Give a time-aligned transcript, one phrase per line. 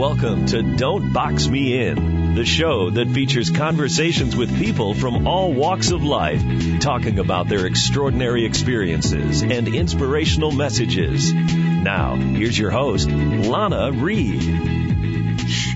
[0.00, 5.52] Welcome to Don't Box Me In, the show that features conversations with people from all
[5.52, 6.42] walks of life,
[6.80, 11.34] talking about their extraordinary experiences and inspirational messages.
[11.34, 14.40] Now, here's your host, Lana Reed.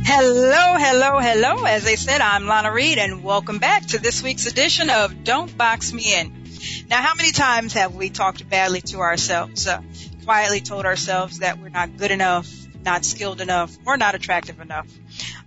[0.07, 1.65] Hello, hello, hello.
[1.65, 5.55] As I said, I'm Lana Reed, and welcome back to this week's edition of Don't
[5.59, 6.47] Box Me In.
[6.89, 9.83] Now, how many times have we talked badly to ourselves, uh,
[10.25, 14.87] quietly told ourselves that we're not good enough, not skilled enough, or not attractive enough.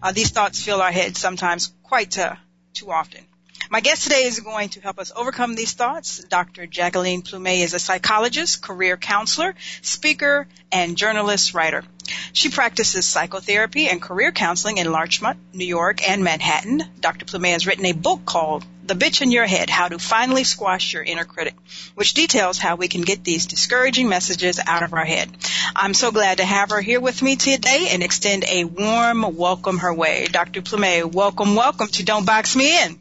[0.02, 2.36] Uh, these thoughts fill our heads sometimes quite uh,
[2.74, 3.26] too often.
[3.70, 6.24] My guest today is going to help us overcome these thoughts.
[6.24, 6.68] Dr.
[6.68, 11.84] Jacqueline Plumez is a psychologist, career counselor, speaker, and journalist writer.
[12.32, 16.82] She practices psychotherapy and career counseling in Larchmont, New York, and Manhattan.
[17.02, 17.26] Dr.
[17.26, 20.94] Plumez has written a book called The Bitch in Your Head, How to Finally Squash
[20.94, 21.56] Your Inner Critic,
[21.96, 25.30] which details how we can get these discouraging messages out of our head.
[25.76, 29.80] I'm so glad to have her here with me today and extend a warm welcome
[29.80, 30.26] her way.
[30.32, 30.62] Dr.
[30.62, 32.98] Plumez, welcome, welcome to Don't Box Me In.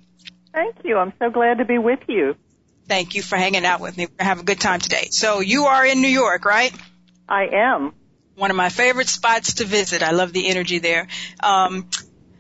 [0.57, 0.97] Thank you.
[0.97, 2.35] I'm so glad to be with you.
[2.89, 4.07] Thank you for hanging out with me.
[4.07, 5.09] We're going to have a good time today.
[5.11, 6.73] So you are in New York, right?
[7.29, 7.93] I am.
[8.37, 10.03] One of my favorite spots to visit.
[10.03, 11.09] I love the energy there.
[11.43, 11.91] Um,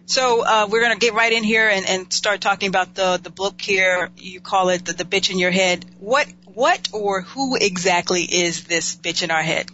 [0.07, 3.21] so uh, we're going to get right in here and, and start talking about the
[3.23, 4.09] the book here.
[4.17, 5.85] You call it the, the bitch in your head.
[5.99, 9.67] What what or who exactly is this bitch in our head?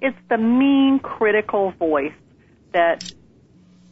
[0.00, 2.14] It's the mean, critical voice
[2.72, 3.12] that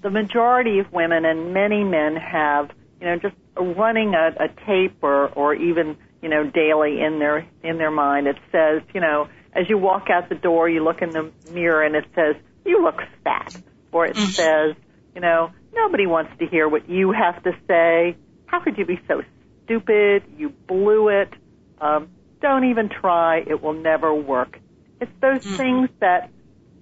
[0.03, 2.71] the majority of women and many men have.
[3.01, 7.47] You know, just running a, a tape or or even you know daily in their
[7.63, 8.27] in their mind.
[8.27, 11.83] It says, you know, as you walk out the door, you look in the mirror
[11.83, 13.57] and it says, "You look fat,"
[13.93, 14.31] or it mm-hmm.
[14.31, 14.77] says,
[15.15, 18.17] you know, nobody wants to hear what you have to say.
[18.47, 19.23] How could you be so
[19.65, 20.23] stupid?
[20.37, 21.33] You blew it.
[21.81, 22.09] Um,
[22.41, 23.39] don't even try.
[23.39, 24.59] It will never work.
[25.01, 25.57] It's those mm-hmm.
[25.57, 26.31] things that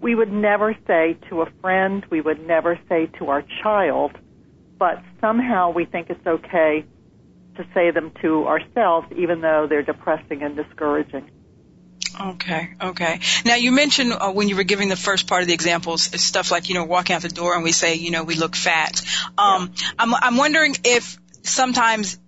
[0.00, 2.04] we would never say to a friend.
[2.10, 4.18] We would never say to our child
[4.78, 6.84] but somehow we think it's okay
[7.56, 11.31] to say them to ourselves, even though they're depressing and discouraging.
[12.21, 13.21] Okay, okay.
[13.44, 16.50] Now you mentioned uh, when you were giving the first part of the examples, stuff
[16.50, 19.03] like you know walking out the door and we say you know we look fat.
[19.37, 19.91] Um, yeah.
[19.98, 22.19] I'm I'm wondering if sometimes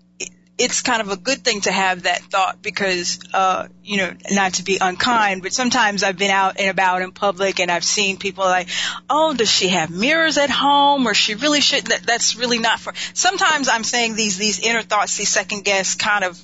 [0.59, 4.55] it's kind of a good thing to have that thought because, uh, you know, not
[4.55, 8.17] to be unkind, but sometimes I've been out and about in public and I've seen
[8.17, 8.69] people like,
[9.11, 12.81] oh, does she have mirrors at home or she really should, that, that's really not
[12.81, 16.43] for, sometimes I'm saying these, these inner thoughts, these second guess kind of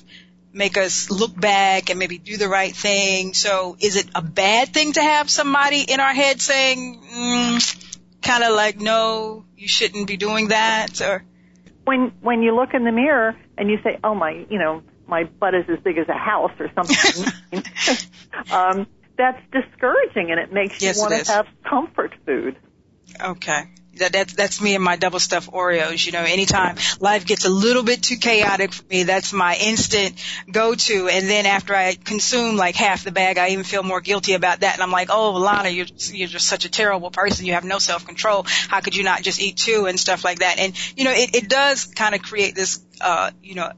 [0.53, 3.33] make us look back and maybe do the right thing.
[3.33, 8.43] So is it a bad thing to have somebody in our head saying, mm, kind
[8.43, 11.23] of like, no, you shouldn't be doing that or?
[11.85, 15.25] when when you look in the mirror and you say, "Oh my, you know, my
[15.25, 17.31] butt is as big as a house" or something,
[18.51, 18.87] um,
[19.17, 22.57] that's discouraging, and it makes yes, you want to have comfort food.
[23.21, 23.65] Okay.
[23.97, 26.05] That, that's that's me and my double stuffed Oreos.
[26.05, 30.15] You know, anytime life gets a little bit too chaotic for me, that's my instant
[30.51, 31.07] go to.
[31.09, 34.61] And then after I consume like half the bag, I even feel more guilty about
[34.61, 34.73] that.
[34.73, 37.45] And I'm like, oh, Lana, you're you're just such a terrible person.
[37.45, 38.45] You have no self control.
[38.47, 40.57] How could you not just eat two and stuff like that?
[40.57, 43.73] And you know, it it does kind of create this, uh, you know,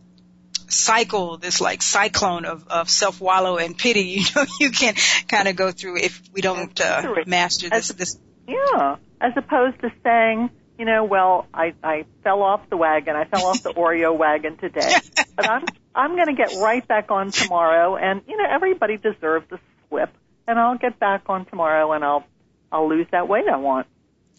[0.69, 4.95] cycle, this like cyclone of, of self wallow and pity, you know, you can
[5.27, 8.17] kind of go through if we don't uh, master this, this.
[8.47, 13.15] Yeah as opposed to saying, you know, well, I, I fell off the wagon.
[13.15, 14.93] I fell off the Oreo wagon today,
[15.35, 17.95] but I'm, I'm going to get right back on tomorrow.
[17.95, 19.59] And, you know, everybody deserves a
[19.89, 20.09] slip
[20.47, 22.25] and I'll get back on tomorrow and I'll,
[22.71, 23.87] I'll lose that weight I want.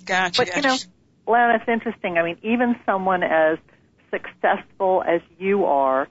[0.04, 0.42] Gotcha.
[0.44, 0.76] But, you know,
[1.26, 2.18] Lana, it's interesting.
[2.18, 3.58] I mean, even someone as
[4.10, 6.08] successful as you are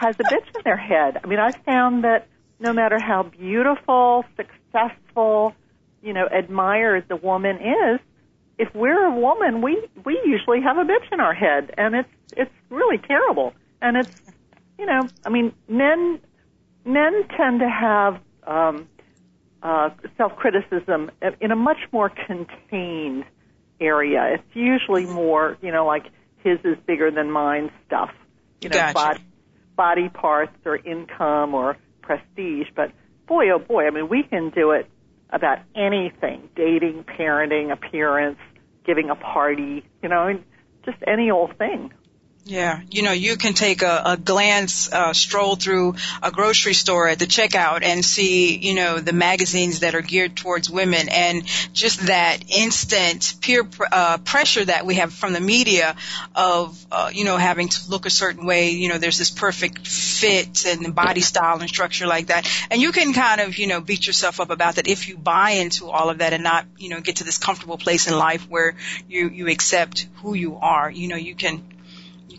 [0.00, 1.20] has a bitch in their head.
[1.22, 2.26] I mean, I found that
[2.58, 5.54] no matter how beautiful, successful,
[6.02, 8.00] you know, admired the woman is,
[8.58, 12.08] if we're a woman, we we usually have a bitch in our head, and it's
[12.36, 13.54] it's really terrible.
[13.80, 14.10] And it's,
[14.78, 16.20] you know, I mean, men
[16.84, 18.88] men tend to have um,
[19.62, 21.10] uh, self criticism
[21.40, 23.24] in a much more contained
[23.80, 24.34] area.
[24.34, 26.04] It's usually more, you know, like
[26.44, 28.10] his is bigger than mine stuff.
[28.60, 28.94] You know, gotcha.
[28.94, 29.24] body,
[29.76, 32.68] body parts or income or prestige.
[32.74, 32.92] But
[33.26, 34.86] boy, oh boy, I mean, we can do it
[35.32, 38.38] about anything dating, parenting, appearance,
[38.84, 40.38] giving a party, you know,
[40.84, 41.92] just any old thing.
[42.46, 47.06] Yeah, you know, you can take a, a glance, uh, stroll through a grocery store
[47.06, 51.44] at the checkout and see, you know, the magazines that are geared towards women and
[51.74, 55.94] just that instant peer uh, pressure that we have from the media
[56.34, 58.70] of, uh, you know, having to look a certain way.
[58.70, 62.50] You know, there's this perfect fit and body style and structure like that.
[62.70, 65.50] And you can kind of, you know, beat yourself up about that if you buy
[65.52, 68.48] into all of that and not, you know, get to this comfortable place in life
[68.48, 68.74] where
[69.08, 70.90] you, you accept who you are.
[70.90, 71.62] You know, you can,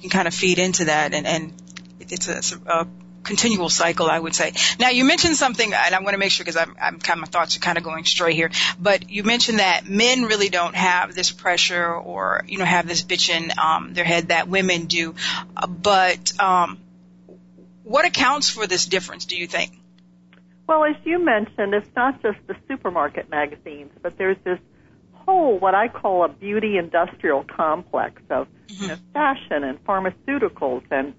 [0.01, 1.53] can kind of feed into that and, and
[1.99, 2.87] it's a, a,
[3.23, 4.53] continual cycle, I would say.
[4.79, 7.21] Now you mentioned something, and I want to make sure because I'm, I'm kind of,
[7.21, 8.49] my thoughts are kind of going stray here,
[8.79, 13.03] but you mentioned that men really don't have this pressure or, you know, have this
[13.03, 15.15] bitch in, um, their head that women do.
[15.67, 16.79] But, um,
[17.83, 19.77] what accounts for this difference, do you think?
[20.67, 24.59] Well, as you mentioned, it's not just the supermarket magazines, but there's this
[25.25, 28.83] whole what I call a beauty industrial complex of mm-hmm.
[28.83, 31.13] you know, fashion and pharmaceuticals and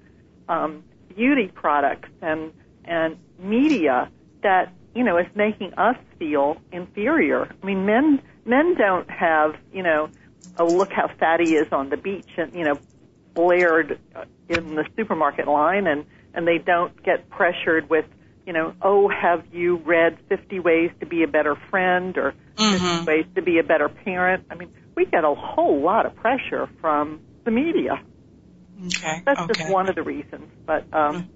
[0.48, 0.84] um,
[1.14, 2.52] beauty products and
[2.84, 4.10] and media
[4.42, 7.54] that you know is making us feel inferior.
[7.62, 10.08] I mean, men men don't have you know,
[10.58, 12.78] oh look how fat he is on the beach and you know,
[13.34, 13.98] blared
[14.48, 18.06] in the supermarket line, and and they don't get pressured with
[18.46, 23.04] you know, oh, have you read 50 Ways to Be a Better Friend or mm-hmm.
[23.04, 24.46] 50 Ways to Be a Better Parent?
[24.50, 28.02] I mean, we get a whole lot of pressure from the media.
[28.86, 29.22] Okay.
[29.24, 29.52] That's okay.
[29.60, 30.50] just one of the reasons.
[30.66, 31.28] But, um, mm.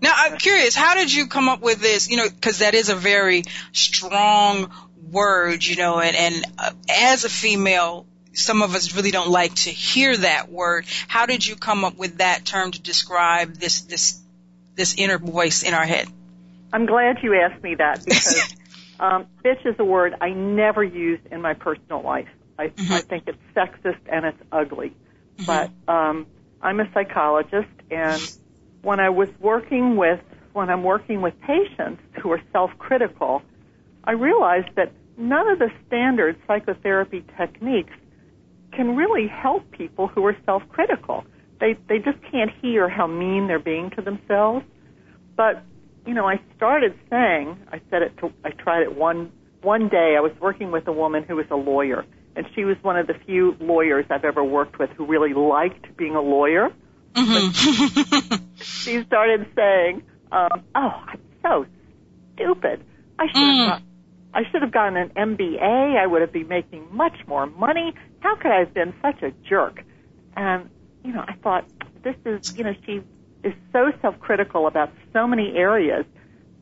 [0.00, 2.08] now I'm curious, how did you come up with this?
[2.08, 4.70] You know, because that is a very strong
[5.10, 9.54] word, you know, and, and uh, as a female, some of us really don't like
[9.54, 10.86] to hear that word.
[11.08, 14.20] How did you come up with that term to describe this this
[14.76, 16.08] this inner voice in our head?
[16.72, 18.54] I'm glad you asked me that because
[19.00, 22.28] um, bitch is a word I never use in my personal life.
[22.58, 22.92] I, mm-hmm.
[22.92, 24.94] I think it's sexist and it's ugly.
[25.38, 25.44] Mm-hmm.
[25.44, 26.26] But um,
[26.62, 28.20] I'm a psychologist, and
[28.82, 30.20] when I was working with
[30.52, 33.42] when I'm working with patients who are self-critical,
[34.04, 37.92] I realized that none of the standard psychotherapy techniques
[38.72, 41.26] can really help people who are self-critical
[41.60, 44.64] they they just can't hear how mean they're being to themselves.
[45.36, 45.62] But
[46.06, 49.32] you know, I started saying, I said it to, I tried it one
[49.62, 50.14] one day.
[50.16, 52.04] I was working with a woman who was a lawyer,
[52.36, 55.96] and she was one of the few lawyers I've ever worked with who really liked
[55.96, 56.70] being a lawyer.
[57.14, 58.36] Mm-hmm.
[58.56, 61.66] she started saying, um, "Oh, I'm so
[62.34, 62.84] stupid.
[63.18, 63.68] I should have." Mm.
[63.68, 63.82] Got,
[64.34, 65.98] I should have gotten an MBA.
[65.98, 67.94] I would have been making much more money.
[68.20, 69.82] How could I have been such a jerk?
[70.36, 70.68] And
[71.06, 71.64] you know, I thought
[72.02, 73.00] this is, you know, she
[73.44, 76.04] is so self-critical about so many areas,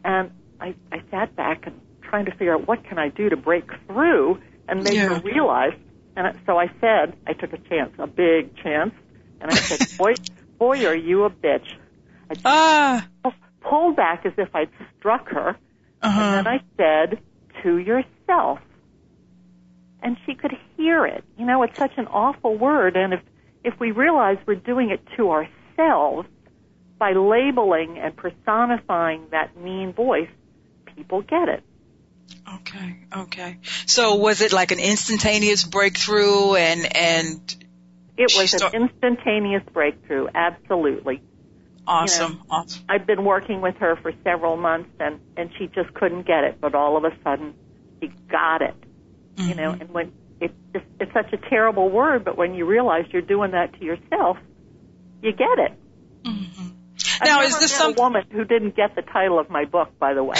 [0.05, 0.31] and
[0.61, 3.65] I, I sat back and trying to figure out what can I do to break
[3.87, 4.39] through
[4.69, 5.09] and make yeah.
[5.09, 5.73] her realize.
[6.15, 8.93] And so I said, I took a chance, a big chance,
[9.41, 10.15] and I said, "Boy,
[10.59, 11.67] boy, are you a bitch!"
[12.45, 13.35] I ah.
[13.63, 14.69] pulled back as if I'd
[14.99, 15.57] struck her,
[16.03, 16.21] uh-huh.
[16.21, 17.19] and then I said,
[17.63, 18.61] "To yourself."
[20.03, 21.25] And she could hear it.
[21.39, 23.21] You know, it's such an awful word, and if
[23.65, 26.29] if we realize we're doing it to ourselves
[26.99, 30.29] by labeling and personifying that mean voice,
[30.95, 31.65] people get it.
[32.57, 33.59] Okay, okay.
[33.87, 37.65] So was it like an instantaneous breakthrough and and
[38.17, 41.23] it was start- an instantaneous breakthrough, absolutely.
[41.87, 42.33] Awesome.
[42.33, 42.85] You know, awesome.
[42.89, 46.61] I've been working with her for several months and and she just couldn't get it,
[46.61, 47.55] but all of a sudden
[48.01, 48.75] she got it.
[49.37, 49.49] Mm-hmm.
[49.49, 49.81] You know, mm-hmm.
[49.81, 50.13] and when
[50.45, 54.37] it's it's such a terrible word, but when you realize you're doing that to yourself,
[55.23, 55.73] you get it.
[56.25, 56.69] Mm-hmm.
[57.25, 60.25] Now, is this some woman who didn't get the title of my book, by the
[60.25, 60.37] way?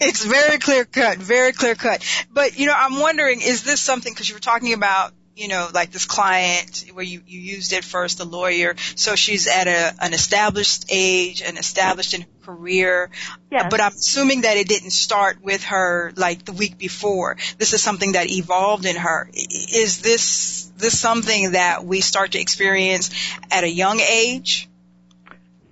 [0.00, 2.04] it's very clear cut, very clear cut.
[2.32, 5.68] But you know, I'm wondering, is this something because you were talking about you know,
[5.72, 8.74] like this client where you, you used it first, the lawyer.
[8.96, 13.10] So she's at a, an established age, an established in career.
[13.50, 13.68] Yeah.
[13.68, 17.36] But I'm assuming that it didn't start with her like the week before.
[17.56, 19.30] This is something that evolved in her.
[19.32, 23.10] Is this, this something that we start to experience
[23.52, 24.68] at a young age?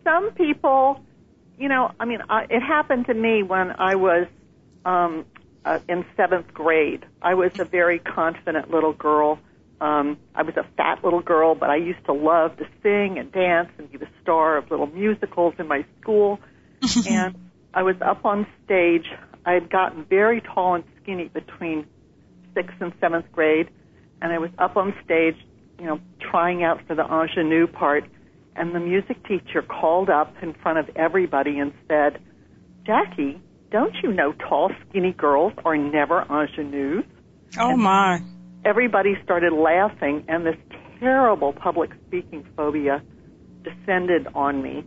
[0.04, 1.00] Some people,
[1.58, 4.28] you know, I mean, I, it happened to me when I was,
[4.84, 5.24] um,
[5.64, 7.04] uh, in seventh grade.
[7.20, 9.40] I was a very confident little girl
[9.80, 13.30] um, I was a fat little girl, but I used to love to sing and
[13.30, 16.40] dance and be the star of little musicals in my school.
[17.06, 17.36] and
[17.74, 19.04] I was up on stage.
[19.44, 21.86] I had gotten very tall and skinny between
[22.54, 23.68] sixth and seventh grade,
[24.22, 25.36] and I was up on stage,
[25.78, 28.04] you know, trying out for the ingenue part.
[28.58, 32.18] And the music teacher called up in front of everybody and said,
[32.86, 37.04] Jackie, don't you know tall, skinny girls are never ingenues?
[37.58, 38.22] Oh and my
[38.66, 40.56] everybody started laughing, and this
[40.98, 43.00] terrible public speaking phobia
[43.62, 44.84] descended on me,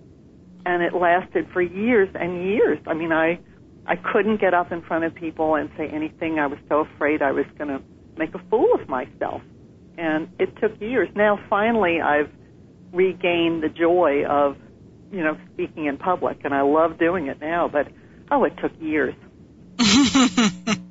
[0.66, 2.78] and it lasted for years and years.
[2.86, 3.40] I mean, I
[3.88, 6.40] I couldn't get up in front of people and say anything.
[6.40, 7.82] I was so afraid I was going to
[8.18, 9.42] make a fool of myself,
[9.98, 11.10] and it took years.
[11.16, 12.30] Now, finally, I've
[12.92, 14.58] regained the joy of
[15.12, 17.70] you know speaking in public, and I love doing it now.
[17.70, 17.88] But
[18.30, 19.16] oh, it took years.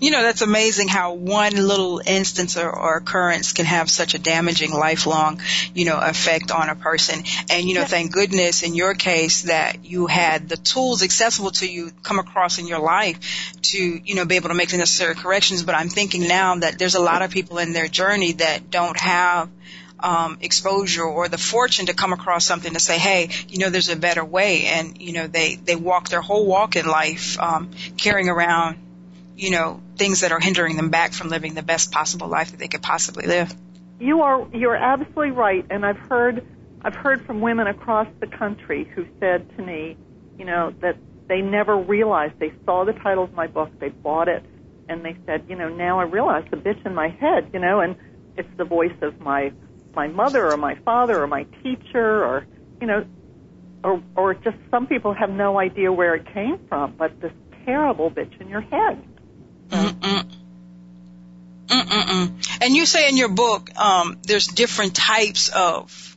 [0.00, 4.18] you know, that's amazing how one little instance or, or, occurrence can have such a
[4.18, 5.40] damaging lifelong,
[5.74, 7.22] you know, effect on a person.
[7.50, 11.70] And, you know, thank goodness in your case that you had the tools accessible to
[11.70, 15.14] you come across in your life to, you know, be able to make the necessary
[15.14, 15.62] corrections.
[15.62, 18.98] But I'm thinking now that there's a lot of people in their journey that don't
[18.98, 19.50] have
[20.00, 23.88] um, exposure or the fortune to come across something to say, hey, you know, there's
[23.88, 27.70] a better way, and you know, they they walk their whole walk in life um,
[27.96, 28.78] carrying around
[29.38, 32.58] you know, things that are hindering them back from living the best possible life that
[32.58, 33.54] they could possibly live.
[34.00, 36.44] You are you're absolutely right, and I've heard
[36.82, 39.96] I've heard from women across the country who said to me,
[40.38, 40.96] you know, that
[41.28, 44.44] they never realized they saw the title of my book, they bought it,
[44.88, 47.80] and they said, you know, now I realize the bitch in my head, you know,
[47.80, 47.96] and
[48.36, 49.52] it's the voice of my
[49.94, 52.46] my mother or my father or my teacher or
[52.80, 53.04] you know
[53.84, 57.32] or or just some people have no idea where it came from, but this
[57.64, 59.00] terrible bitch in your head.
[59.68, 60.24] Mm-mm.
[61.68, 62.58] Mm-mm.
[62.62, 66.16] And you say in your book, um, there's different types of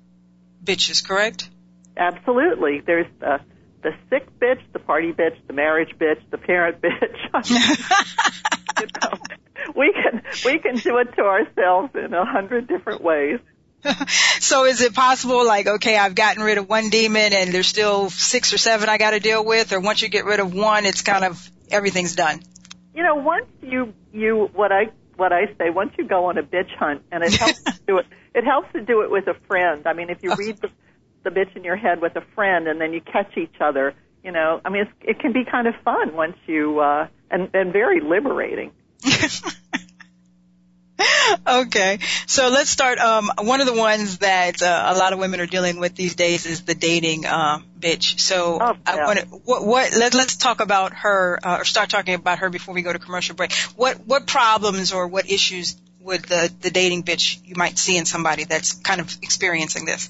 [0.63, 1.49] bitches, correct?
[1.97, 2.81] Absolutely.
[2.81, 3.41] There's the
[3.83, 7.49] the sick bitch, the party bitch, the marriage bitch, the parent bitch.
[8.79, 9.17] you know,
[9.75, 13.39] we can we can do it to ourselves in a hundred different ways.
[14.39, 18.11] so is it possible like okay i've gotten rid of one demon and there's still
[18.11, 20.85] six or seven i got to deal with or once you get rid of one
[20.85, 22.39] it's kind of everything's done
[22.93, 26.43] you know, once you you what I what I say, once you go on a
[26.43, 28.05] bitch hunt, and it helps to do it.
[28.33, 29.85] It helps to do it with a friend.
[29.85, 30.69] I mean, if you read the,
[31.25, 33.93] the bitch in your head with a friend, and then you catch each other,
[34.23, 37.49] you know, I mean, it's, it can be kind of fun once you uh, and
[37.53, 38.71] and very liberating.
[41.47, 42.99] okay, so let's start.
[42.99, 46.15] Um, one of the ones that uh, a lot of women are dealing with these
[46.15, 48.19] days is the dating um, bitch.
[48.19, 48.77] So oh.
[48.85, 52.39] I want to what, what let, let's talk about her uh, or start talking about
[52.39, 53.53] her before we go to commercial break.
[53.75, 58.05] What what problems or what issues would the the dating bitch you might see in
[58.05, 60.09] somebody that's kind of experiencing this?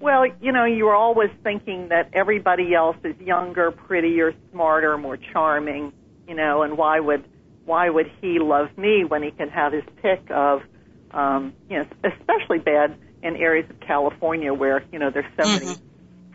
[0.00, 5.92] Well, you know, you're always thinking that everybody else is younger, prettier, smarter, more charming,
[6.26, 7.24] you know, and why would
[7.64, 10.62] why would he love me when he can have his pick of,
[11.10, 15.66] um, you know, especially bad in areas of California where you know there's so mm-hmm.
[15.66, 15.78] many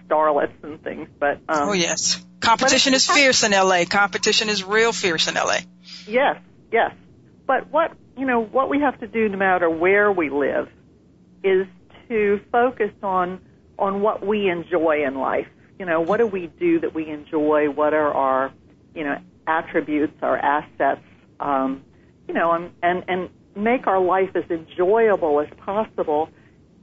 [0.08, 1.10] starlets and things.
[1.20, 3.84] But um, oh yes, competition is fierce in LA.
[3.90, 5.60] Competition is real fierce in LA.
[6.08, 6.42] Yes,
[6.72, 6.94] yes.
[7.46, 10.70] But what you know, what we have to do, no matter where we live,
[11.44, 11.68] is
[12.10, 13.42] to focus on
[13.78, 15.48] on what we enjoy in life.
[15.78, 17.70] You know, what do we do that we enjoy?
[17.70, 18.52] What are our
[18.96, 21.02] you know attributes, our assets?
[21.40, 21.84] Um,
[22.28, 26.30] you know, and, and and make our life as enjoyable as possible,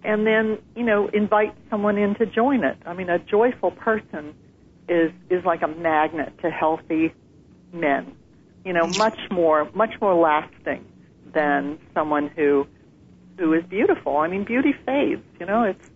[0.02, 2.76] and then you know invite someone in to join it.
[2.86, 4.34] I mean, a joyful person
[4.88, 7.12] is is like a magnet to healthy
[7.72, 8.16] men.
[8.64, 10.84] You know, much more much more lasting
[11.32, 12.66] than someone who
[13.38, 14.18] who is beautiful.
[14.18, 15.22] I mean, beauty fades.
[15.40, 15.88] You know, it's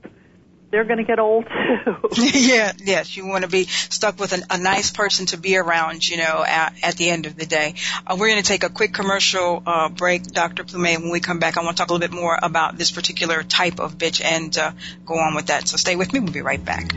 [0.71, 1.95] they're going to get old too.
[2.35, 6.07] yeah, yes, you want to be stuck with an, a nice person to be around,
[6.09, 7.75] you know, at, at the end of the day.
[8.07, 10.65] Uh, we're going to take a quick commercial uh, break, Dr.
[10.65, 11.01] Plumez.
[11.01, 13.43] When we come back, I want to talk a little bit more about this particular
[13.43, 14.73] type of bitch and uh,
[15.07, 15.69] go on with that.
[15.69, 16.21] So stay with me.
[16.21, 16.93] We'll be right back.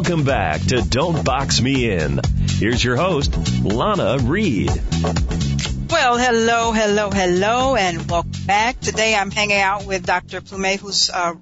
[0.00, 2.22] Welcome back to Don't Box Me In.
[2.48, 4.70] Here's your host, Lana Reed.
[5.90, 8.80] Well, hello, hello, hello, and welcome back.
[8.80, 10.40] Today I'm hanging out with Dr.
[10.40, 11.34] Plumez, who's uh,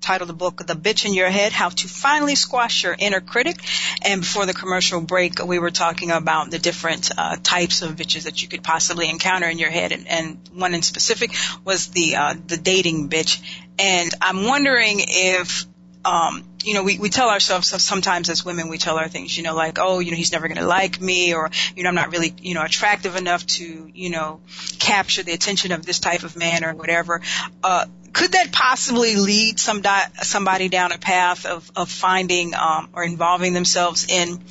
[0.00, 3.58] titled the book The Bitch in Your Head, How to Finally Squash Your Inner Critic.
[4.02, 8.22] And before the commercial break, we were talking about the different uh, types of bitches
[8.22, 9.92] that you could possibly encounter in your head.
[9.92, 11.32] And, and one in specific
[11.62, 13.42] was the, uh, the dating bitch.
[13.78, 15.66] And I'm wondering if
[16.04, 19.42] um, you know, we, we tell ourselves sometimes as women, we tell our things, you
[19.42, 21.94] know, like, oh, you know, he's never going to like me or, you know, I'm
[21.94, 24.40] not really, you know, attractive enough to, you know,
[24.78, 27.20] capture the attention of this type of man or whatever.
[27.62, 32.90] Uh, could that possibly lead some di- somebody down a path of, of finding, um,
[32.92, 34.42] or involving themselves in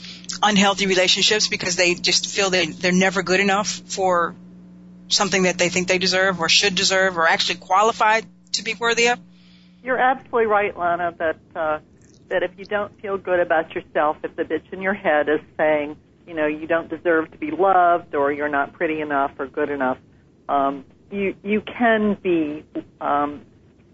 [0.41, 4.35] unhealthy relationships because they just feel they, they're never good enough for
[5.09, 9.09] something that they think they deserve or should deserve or actually qualified to be worthy
[9.09, 9.19] of?
[9.83, 11.13] You're absolutely right, Lana.
[11.17, 11.79] That uh,
[12.29, 15.39] that if you don't feel good about yourself, if the bitch in your head is
[15.57, 19.47] saying, you know, you don't deserve to be loved, or you're not pretty enough or
[19.47, 19.97] good enough,
[20.49, 22.65] um, you you can be
[22.99, 23.41] um,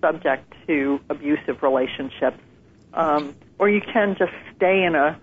[0.01, 2.39] subject to abusive relationships,
[2.93, 5.19] um, or you can just stay in a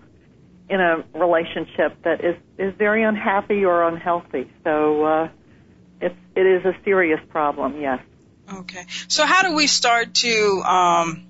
[0.69, 4.51] in a relationship that is is very unhappy or unhealthy.
[4.63, 5.29] So uh,
[6.01, 7.79] it's it is a serious problem.
[7.79, 7.99] Yes.
[8.51, 8.85] Okay.
[9.07, 11.25] So how do we start to um,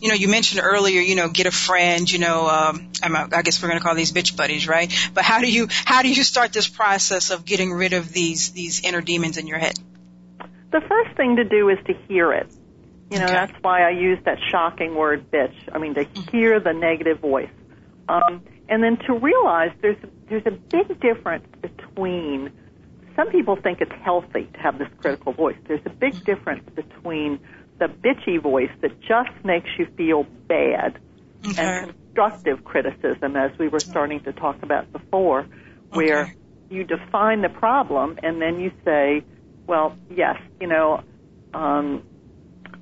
[0.00, 3.62] you know, you mentioned earlier, you know, get a friend, you know, um, I guess
[3.62, 4.92] we're going to call these bitch buddies, right?
[5.14, 8.50] But how do you, how do you start this process of getting rid of these,
[8.50, 9.78] these inner demons in your head?
[10.70, 12.50] The first thing to do is to hear it.
[13.10, 13.34] You know, okay.
[13.34, 15.54] that's why I use that shocking word bitch.
[15.72, 16.36] I mean, to mm-hmm.
[16.36, 17.50] hear the negative voice.
[18.08, 19.96] Um, and then to realize there's,
[20.28, 22.52] there's a big difference between,
[23.16, 25.56] some people think it's healthy to have this critical voice.
[25.66, 27.40] There's a big difference between
[27.78, 30.98] the bitchy voice that just makes you feel bad
[31.46, 31.62] okay.
[31.62, 35.46] and constructive criticism, as we were starting to talk about before,
[35.90, 36.34] where okay.
[36.70, 39.22] you define the problem and then you say,
[39.66, 41.02] well, yes, you know,
[41.52, 42.02] um,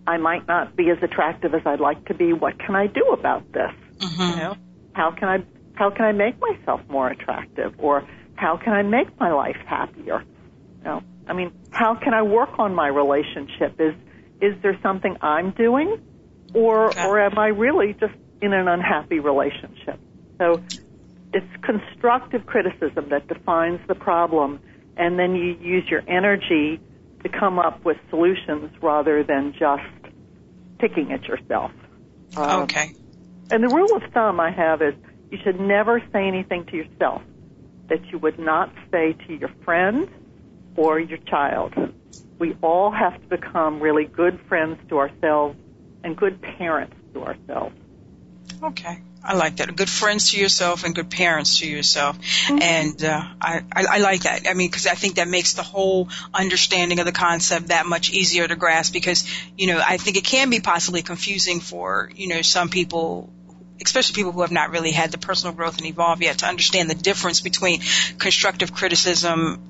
[0.07, 2.33] I might not be as attractive as I'd like to be.
[2.33, 3.73] What can I do about this?
[3.99, 4.23] Mm-hmm.
[4.23, 4.57] You know,
[4.93, 9.19] how can I how can I make myself more attractive, or how can I make
[9.19, 10.25] my life happier?
[10.79, 13.81] You know, I mean, how can I work on my relationship?
[13.81, 13.95] Is
[14.41, 16.01] is there something I'm doing,
[16.53, 17.05] or okay.
[17.07, 19.99] or am I really just in an unhappy relationship?
[20.39, 20.63] So
[21.33, 24.61] it's constructive criticism that defines the problem,
[24.97, 26.81] and then you use your energy
[27.23, 29.83] to come up with solutions rather than just
[30.79, 31.71] picking at yourself.
[32.37, 32.95] Um, okay.
[33.51, 34.95] And the rule of thumb I have is
[35.31, 37.23] you should never say anything to yourself
[37.89, 40.09] that you would not say to your friend
[40.77, 41.75] or your child
[42.39, 45.57] we all have to become really good friends to ourselves
[46.03, 47.77] and good parents to ourselves.
[48.63, 49.01] Okay.
[49.27, 49.75] I like that.
[49.75, 52.21] Good friends to yourself and good parents to yourself.
[52.21, 52.59] Mm-hmm.
[52.61, 54.47] And uh, I, I, I like that.
[54.47, 58.11] I mean, because I think that makes the whole understanding of the concept that much
[58.11, 59.25] easier to grasp because,
[59.57, 63.33] you know, I think it can be possibly confusing for, you know, some people
[63.83, 66.89] especially people who have not really had the personal growth and evolve yet to understand
[66.89, 67.81] the difference between
[68.19, 69.61] constructive criticism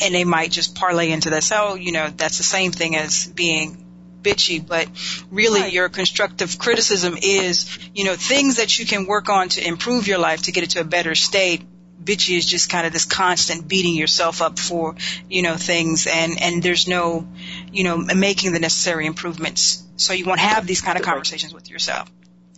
[0.00, 1.52] and they might just parlay into this.
[1.54, 3.82] Oh, you know, that's the same thing as being
[4.22, 4.88] bitchy, but
[5.30, 5.72] really right.
[5.72, 10.18] your constructive criticism is, you know, things that you can work on to improve your
[10.18, 11.62] life to get it to a better state.
[12.02, 14.96] Bitchy is just kind of this constant beating yourself up for,
[15.28, 17.28] you know, things and, and there's no,
[17.72, 19.84] you know, making the necessary improvements.
[19.96, 22.10] So you won't have these kind of conversations with yourself.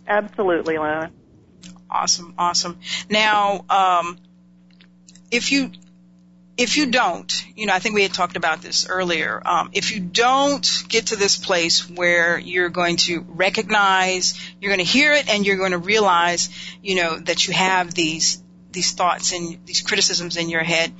[0.07, 1.11] Absolutely, Lana.
[1.89, 2.79] Awesome, awesome.
[3.09, 4.17] Now, um,
[5.31, 5.71] if you
[6.57, 9.41] if you don't, you know, I think we had talked about this earlier.
[9.45, 14.85] Um, if you don't get to this place where you're going to recognize, you're going
[14.85, 16.49] to hear it, and you're going to realize,
[16.81, 18.41] you know, that you have these
[18.71, 20.93] these thoughts and these criticisms in your head,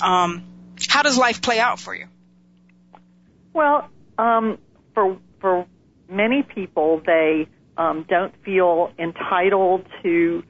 [0.00, 0.44] um,
[0.88, 2.06] how does life play out for you?
[3.52, 4.58] Well, um,
[4.94, 5.66] for for
[6.08, 10.42] many people, they um, don't feel entitled to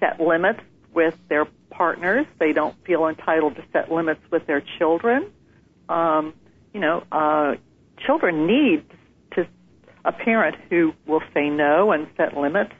[0.00, 0.60] set limits
[0.92, 2.26] with their partners.
[2.38, 5.30] They don't feel entitled to set limits with their children.
[5.88, 6.34] Um,
[6.72, 7.54] you know, uh,
[8.04, 8.84] children need
[9.34, 9.46] to
[10.04, 12.72] a parent who will say no and set limits.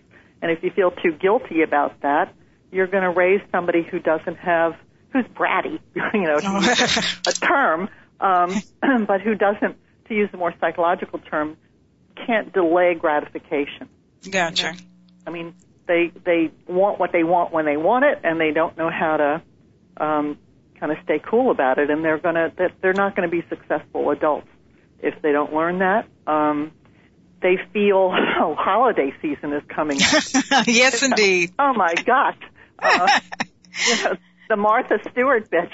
[0.43, 2.35] And if you feel too guilty about that,
[2.71, 4.75] you're going to raise somebody who doesn't have,
[5.13, 5.81] who's bratty,
[6.15, 6.37] you know,
[7.27, 7.89] a term,
[8.21, 8.63] um,
[9.07, 9.77] but who doesn't,
[10.09, 11.57] to use a more psychological term,
[12.27, 13.89] can't delay gratification.
[14.31, 14.67] Gotcha.
[14.67, 14.79] You know?
[15.27, 15.55] I mean,
[15.87, 19.17] they they want what they want when they want it, and they don't know how
[19.17, 19.43] to
[20.05, 20.39] um,
[20.79, 24.11] kind of stay cool about it, and they're gonna they're not going to be successful
[24.11, 24.49] adults
[25.01, 26.07] if they don't learn that.
[26.27, 26.73] Um,
[27.43, 29.99] they feel oh, holiday season is coming.
[30.67, 31.53] yes, indeed.
[31.59, 32.39] oh my gosh.
[32.79, 33.21] Uh,
[33.89, 34.17] you know,
[34.49, 35.73] the Martha Stewart bitch.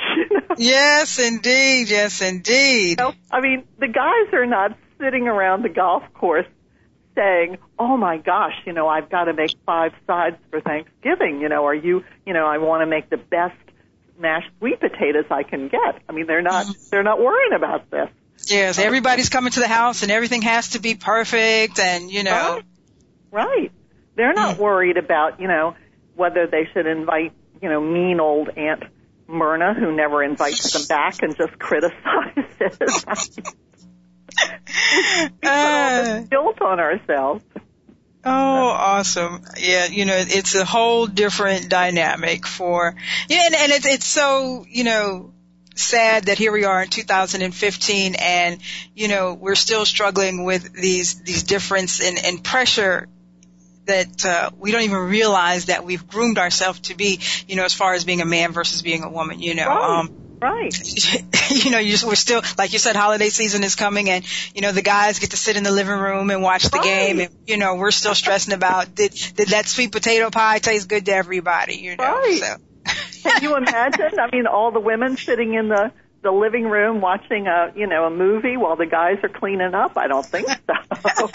[0.58, 1.88] yes, indeed.
[1.90, 2.98] Yes, indeed.
[3.00, 6.46] You know, I mean, the guys are not sitting around the golf course
[7.14, 11.40] saying, "Oh my gosh, you know, I've got to make five sides for Thanksgiving.
[11.40, 13.56] You know, are you, you know, I want to make the best
[14.18, 16.88] mashed sweet potatoes I can get." I mean, they're not mm-hmm.
[16.90, 18.08] they're not worrying about this.
[18.46, 22.60] Yes, everybody's coming to the house and everything has to be perfect and, you know.
[23.30, 23.46] Right.
[23.46, 23.72] right.
[24.16, 24.60] They're not mm.
[24.60, 25.76] worried about, you know,
[26.16, 28.82] whether they should invite, you know, mean old Aunt
[29.28, 33.06] Myrna who never invites them back and just criticizes.
[35.42, 37.44] uh, guilt on ourselves.
[38.24, 39.42] Oh, awesome.
[39.58, 42.94] Yeah, you know, it's a whole different dynamic for,
[43.28, 45.32] yeah, and, and it's, it's so, you know,
[45.74, 48.60] sad that here we are in 2015 and,
[48.94, 53.08] you know, we're still struggling with these, these difference in, in pressure
[53.86, 57.18] that uh, we don't even realize that we've groomed ourselves to be,
[57.48, 59.66] you know, as far as being a man versus being a woman, you know.
[59.66, 59.98] Right.
[60.00, 61.50] Um, right.
[61.64, 64.24] you know, you just, we're still, like you said, holiday season is coming and,
[64.54, 66.84] you know, the guys get to sit in the living room and watch the right.
[66.84, 70.88] game and, you know, we're still stressing about did, did that sweet potato pie taste
[70.88, 72.04] good to everybody, you know.
[72.04, 72.40] Right.
[72.40, 72.56] So.
[73.22, 74.18] Can you imagine?
[74.18, 78.04] I mean, all the women sitting in the the living room watching a you know
[78.06, 79.96] a movie while the guys are cleaning up.
[79.96, 80.54] I don't think so.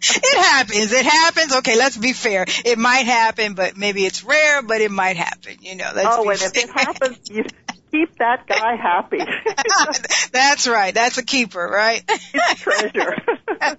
[0.00, 0.92] it happens.
[0.92, 1.54] It happens.
[1.56, 2.44] Okay, let's be fair.
[2.64, 5.56] It might happen, but maybe it's rare, but it might happen.
[5.60, 5.90] You know.
[5.94, 7.44] Let's oh, and if it happens, you
[7.90, 9.18] keep that guy happy.
[10.32, 10.94] That's right.
[10.94, 12.02] That's a keeper, right?
[12.08, 13.16] It's treasure.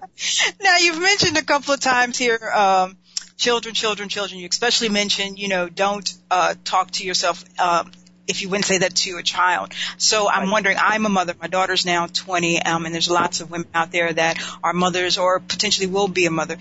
[0.62, 2.38] now you've mentioned a couple of times here.
[2.54, 2.96] um
[3.40, 4.38] children, children, children.
[4.38, 7.90] You especially mentioned, you know, don't uh, talk to yourself um,
[8.28, 9.72] if you wouldn't say that to a child.
[9.96, 11.34] So I'm wondering, I'm a mother.
[11.40, 15.18] My daughter's now 20, um, and there's lots of women out there that are mothers
[15.18, 16.56] or potentially will be a mother.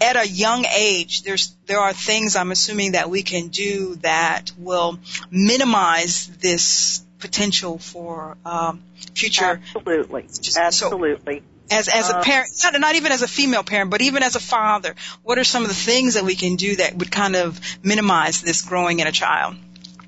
[0.00, 4.52] At a young age, there's there are things I'm assuming that we can do that
[4.58, 4.98] will
[5.30, 8.82] minimize this potential for um,
[9.14, 9.60] future.
[9.74, 11.40] Absolutely, absolutely.
[11.40, 14.22] So, as as a uh, parent, not, not even as a female parent, but even
[14.22, 17.10] as a father, what are some of the things that we can do that would
[17.10, 19.56] kind of minimize this growing in a child?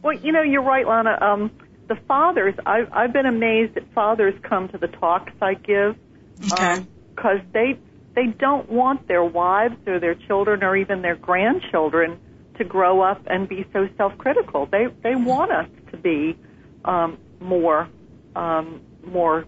[0.02, 1.18] Well, you know, you're right, Lana.
[1.20, 1.50] Um,
[1.88, 5.96] the fathers, I, I've been amazed that fathers come to the talks I give
[6.40, 6.78] because
[7.20, 7.78] um, they
[8.14, 12.18] they don't want their wives or their children or even their grandchildren
[12.58, 14.66] to grow up and be so self-critical.
[14.66, 16.38] They they want us to be
[16.84, 17.88] um, more
[18.36, 19.44] um, more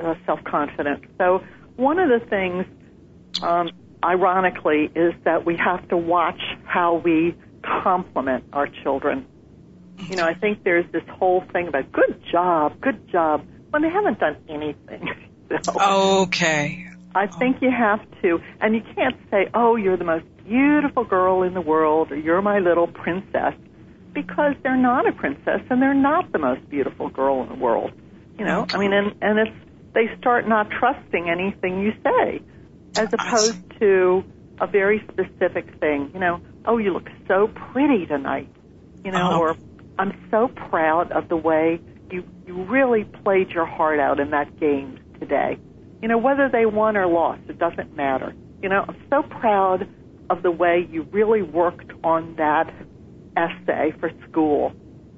[0.00, 1.04] uh, self-confident.
[1.18, 1.42] So
[1.76, 2.64] one of the things,
[3.42, 3.70] um,
[4.02, 9.26] ironically, is that we have to watch how we compliment our children.
[10.08, 13.90] You know, I think there's this whole thing about good job, good job, when they
[13.90, 15.08] haven't done anything.
[15.66, 16.88] so okay.
[17.14, 21.42] I think you have to, and you can't say, oh, you're the most beautiful girl
[21.42, 23.54] in the world, or you're my little princess,
[24.12, 27.92] because they're not a princess and they're not the most beautiful girl in the world.
[28.38, 29.56] You know, I mean, and, and it's
[29.94, 32.42] they start not trusting anything you say,
[32.96, 34.24] as opposed to
[34.60, 36.10] a very specific thing.
[36.12, 38.48] You know, oh, you look so pretty tonight.
[39.04, 39.38] You know, uh-huh.
[39.38, 39.56] or
[39.98, 44.58] I'm so proud of the way you you really played your heart out in that
[44.58, 45.58] game today.
[46.04, 48.34] You know, whether they won or lost, it doesn't matter.
[48.62, 49.88] You know, I'm so proud
[50.28, 52.70] of the way you really worked on that
[53.38, 54.74] essay for school.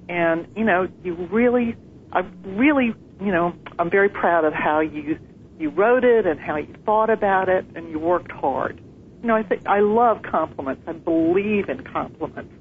[0.08, 1.74] And, you know, you really,
[2.12, 5.18] I really you know, I'm very proud of how you
[5.58, 8.80] you wrote it and how you thought about it and you worked hard.
[9.22, 10.82] You know, I think I love compliments.
[10.86, 12.52] I believe in compliments,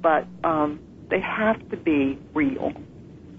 [0.00, 2.72] but um, they have to be real.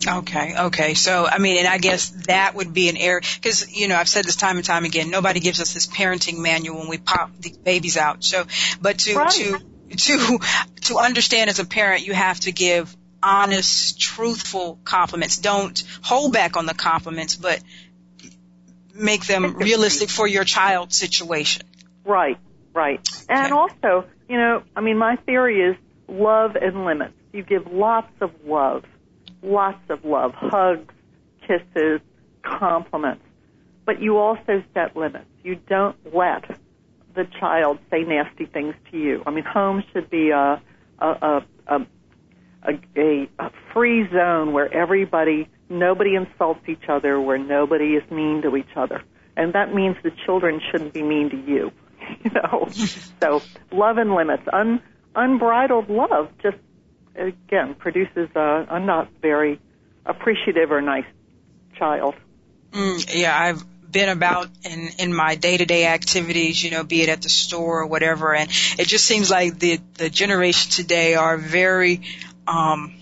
[0.07, 0.93] Okay, okay.
[0.93, 4.07] So, I mean, and I guess that would be an area, because, you know, I've
[4.07, 7.31] said this time and time again, nobody gives us this parenting manual when we pop
[7.39, 8.23] the babies out.
[8.23, 8.45] So,
[8.81, 9.29] but to, right.
[9.31, 9.59] to,
[9.97, 10.39] to,
[10.83, 15.37] to understand as a parent, you have to give honest, truthful compliments.
[15.37, 17.61] Don't hold back on the compliments, but
[18.95, 21.63] make them realistic for your child situation.
[22.05, 22.37] Right,
[22.73, 23.05] right.
[23.27, 23.53] And okay.
[23.53, 25.75] also, you know, I mean, my theory is
[26.07, 27.13] love and limits.
[27.33, 28.85] You give lots of love,
[29.41, 30.93] lots of love, hugs,
[31.41, 32.01] kisses,
[32.43, 33.23] compliments,
[33.85, 35.25] but you also set limits.
[35.43, 36.45] You don't let
[37.15, 39.23] the child say nasty things to you.
[39.25, 40.61] I mean, home should be a,
[40.99, 41.87] a, a, a
[42.63, 48.55] a, a, free zone where everybody, nobody insults each other, where nobody is mean to
[48.57, 49.01] each other.
[49.37, 51.71] And that means the children shouldn't be mean to you.
[52.23, 52.67] You know,
[53.21, 54.81] so love and limits, un,
[55.15, 56.57] unbridled love, just
[57.15, 59.59] again produces a, a not very
[60.05, 61.05] appreciative or nice
[61.75, 62.15] child.
[62.71, 67.01] Mm, yeah, I've been about in in my day to day activities, you know, be
[67.01, 71.15] it at the store or whatever, and it just seems like the the generation today
[71.15, 72.01] are very
[72.47, 72.93] um,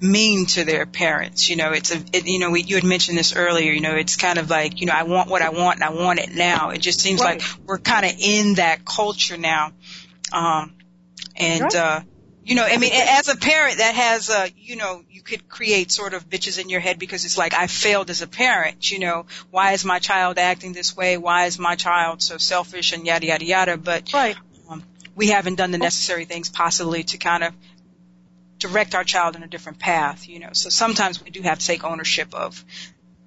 [0.00, 1.48] mean to their parents.
[1.48, 3.94] You know, it's a, it, you know, we, you had mentioned this earlier, you know,
[3.94, 6.34] it's kind of like, you know, I want what I want and I want it
[6.34, 6.70] now.
[6.70, 7.40] It just seems right.
[7.40, 9.72] like we're kind of in that culture now.
[10.32, 10.74] Um,
[11.36, 11.74] and, right.
[11.74, 12.00] uh,
[12.46, 15.90] you know, I mean, as a parent that has, uh, you know, you could create
[15.90, 19.00] sort of bitches in your head because it's like, I failed as a parent, you
[19.00, 21.18] know, why is my child acting this way?
[21.18, 23.76] Why is my child so selfish and yada, yada, yada.
[23.76, 24.36] But, right.
[24.70, 24.84] um,
[25.16, 27.52] we haven't done the necessary things possibly to kind of
[28.58, 30.50] direct our child in a different path, you know.
[30.52, 32.64] So sometimes we do have to take ownership of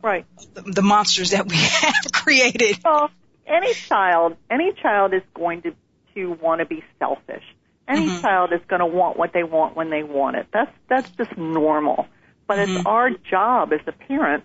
[0.01, 2.79] right the, the monsters that we have created.
[2.85, 3.11] Well,
[3.45, 5.75] any child, any child is going to
[6.15, 7.43] to want to be selfish.
[7.89, 8.21] Any mm-hmm.
[8.21, 10.47] child is going to want what they want when they want it.
[10.53, 12.07] That's that's just normal.
[12.47, 12.77] But Mhm.
[12.77, 14.43] it's our job as a parent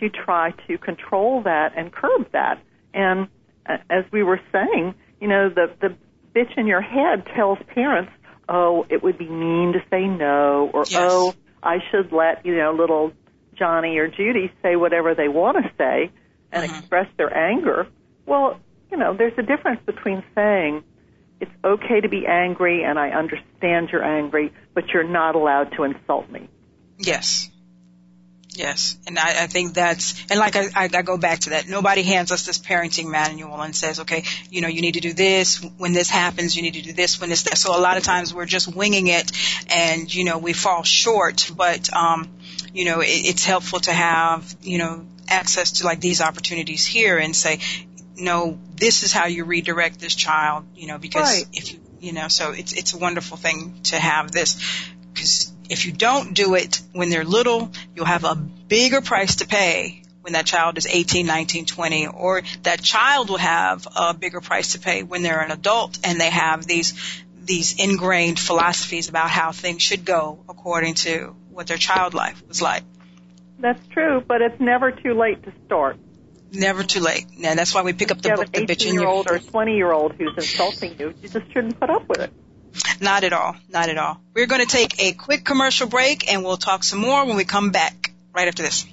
[0.00, 2.60] to try to control that and curb that.
[2.94, 3.28] And
[3.66, 5.94] uh, as we were saying, you know, the the
[6.34, 8.12] bitch in your head tells parents,
[8.48, 11.00] "Oh, it would be mean to say no," or Yes.
[11.00, 13.12] "Oh, I should let you know little
[13.54, 16.10] Johnny or Judy say whatever they want to say
[16.52, 16.78] and Mhm.
[16.78, 17.88] express their anger."
[18.24, 18.60] Well,
[18.90, 20.84] you know, there's a difference between saying
[21.40, 25.84] it's okay to be angry and I understand you're angry, but you're not allowed to
[25.84, 26.48] insult me.
[26.98, 27.48] Yes.
[28.50, 28.98] Yes.
[29.06, 31.68] And I, I think that's, and like I, I, go back to that.
[31.68, 35.12] Nobody hands us this parenting manual and says, okay, you know, you need to do
[35.12, 37.42] this when this happens, you need to do this when this.
[37.42, 39.30] So a lot of times we're just winging it
[39.68, 42.36] and, you know, we fall short, but, um,
[42.74, 47.18] you know, it, it's helpful to have, you know, access to like these opportunities here
[47.18, 47.60] and say,
[48.18, 51.46] no, this is how you redirect this child, you know, because Right.
[51.52, 54.56] if you, you know, so it's, it's a wonderful thing to have this
[55.12, 59.46] because if you don't do it when they're little, you'll have a bigger price to
[59.46, 64.40] pay when that child is 18, 19, 20, or that child will have a bigger
[64.40, 66.94] price to pay when they're an adult and they have these,
[67.44, 72.60] these ingrained philosophies about how things should go according to what their child life was
[72.62, 72.82] like.
[73.58, 75.98] That's true, but it's never too late to start.
[76.52, 77.26] Never too late.
[77.44, 78.94] And that's why we pick up the you have book, an The Bitch 18 in
[78.94, 81.90] year Your old or a 20 year old who's insulting you, you just shouldn't put
[81.90, 82.32] up with it.
[83.00, 83.56] Not at all.
[83.68, 84.20] Not at all.
[84.34, 87.44] We're going to take a quick commercial break and we'll talk some more when we
[87.44, 88.86] come back right after this.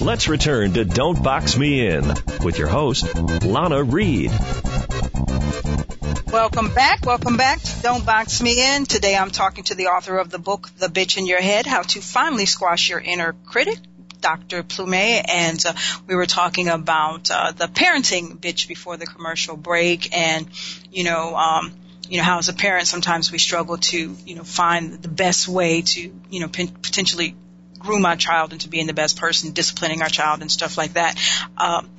[0.00, 4.32] Let's return to Don't Box Me In with your host, Lana Reed.
[6.32, 7.04] Welcome back.
[7.04, 8.84] Welcome back to Don't Box Me In.
[8.84, 11.82] Today I'm talking to the author of the book, The Bitch in Your Head, How
[11.82, 13.78] to Finally Squash Your Inner Critic.
[14.20, 14.62] Dr.
[14.62, 15.72] Plumez, and uh,
[16.06, 20.46] we were talking about uh, the parenting bitch before the commercial break, and
[20.92, 21.72] you know, um,
[22.08, 25.48] you know how as a parent sometimes we struggle to you know find the best
[25.48, 27.34] way to you know p- potentially
[27.78, 31.18] groom our child into being the best person, disciplining our child and stuff like that.
[31.56, 31.90] Um,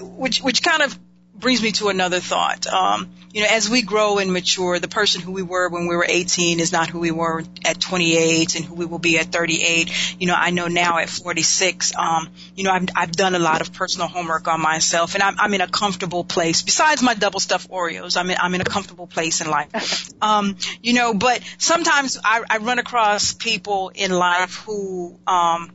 [0.00, 0.98] which which kind of
[1.38, 2.66] brings me to another thought.
[2.66, 5.94] Um, you know, as we grow and mature, the person who we were when we
[5.94, 9.26] were 18 is not who we were at 28 and who we will be at
[9.26, 10.16] 38.
[10.18, 13.60] You know, I know now at 46, um, you know, I've, I've done a lot
[13.60, 16.62] of personal homework on myself and I'm, I'm in a comfortable place.
[16.62, 20.10] Besides my double stuffed Oreos, I'm in, I'm in a comfortable place in life.
[20.20, 25.70] Um, you know, but sometimes I, I run across people in life who, um,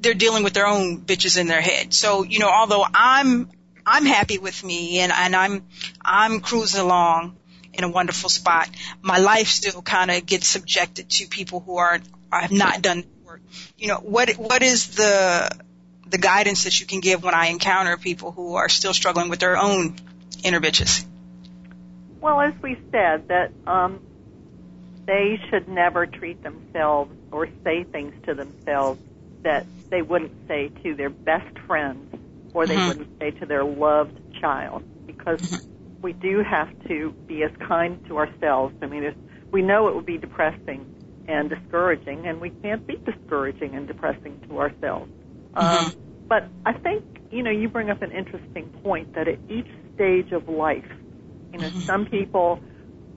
[0.00, 1.94] they're dealing with their own bitches in their head.
[1.94, 3.48] So, you know, although I'm
[3.90, 5.66] I'm happy with me and, and I'm
[6.00, 7.36] I'm cruising along
[7.72, 8.68] in a wonderful spot,
[9.02, 12.04] my life still kind of gets subjected to people who aren't.
[12.32, 13.40] I have not done the work.
[13.78, 15.50] You know, what what is the
[16.08, 19.40] the guidance that you can give when I encounter people who are still struggling with
[19.40, 19.96] their own
[20.44, 21.04] inner bitches?
[22.20, 24.00] Well, as we said, that um,
[25.06, 29.00] they should never treat themselves or say things to themselves
[29.42, 32.19] that they wouldn't say to their best friends
[32.54, 32.86] or they Mhm.
[32.86, 35.38] wouldn't say to their loved child because
[36.02, 38.74] we do have to be as kind to ourselves.
[38.82, 39.14] I mean,
[39.52, 40.86] we know it would be depressing
[41.26, 45.10] and discouraging, and we can't be discouraging and depressing to ourselves.
[45.54, 45.94] Um, Mhm.
[46.28, 50.32] but I think you know you bring up an interesting point that at each stage
[50.32, 50.84] of life,
[51.52, 51.86] you know, Mhm.
[51.86, 52.60] some people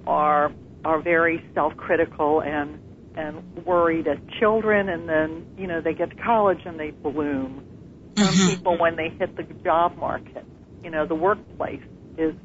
[0.06, 0.54] are
[0.86, 2.80] are very self-critical and
[3.16, 7.64] and worried as children, and then you know they get to college and they bloom.
[8.18, 8.48] Some Mhm.
[8.48, 10.46] people, when they hit the job market,
[10.84, 11.82] you know, the workplace
[12.18, 12.36] is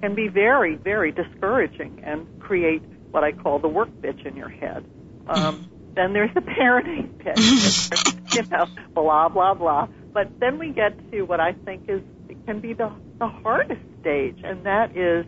[0.00, 4.48] can be very, very discouraging and create what I call the work bitch in your
[4.48, 4.84] head.
[5.26, 9.88] Um, then there's the parenting bitch, you know, blah blah blah.
[10.12, 13.82] But then we get to what I think is it can be the the hardest
[14.00, 15.26] stage, and that is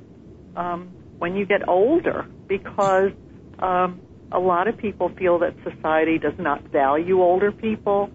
[0.56, 3.10] um, when you get older, because
[3.58, 4.00] um,
[4.32, 8.10] a lot of people feel that society does not value older people.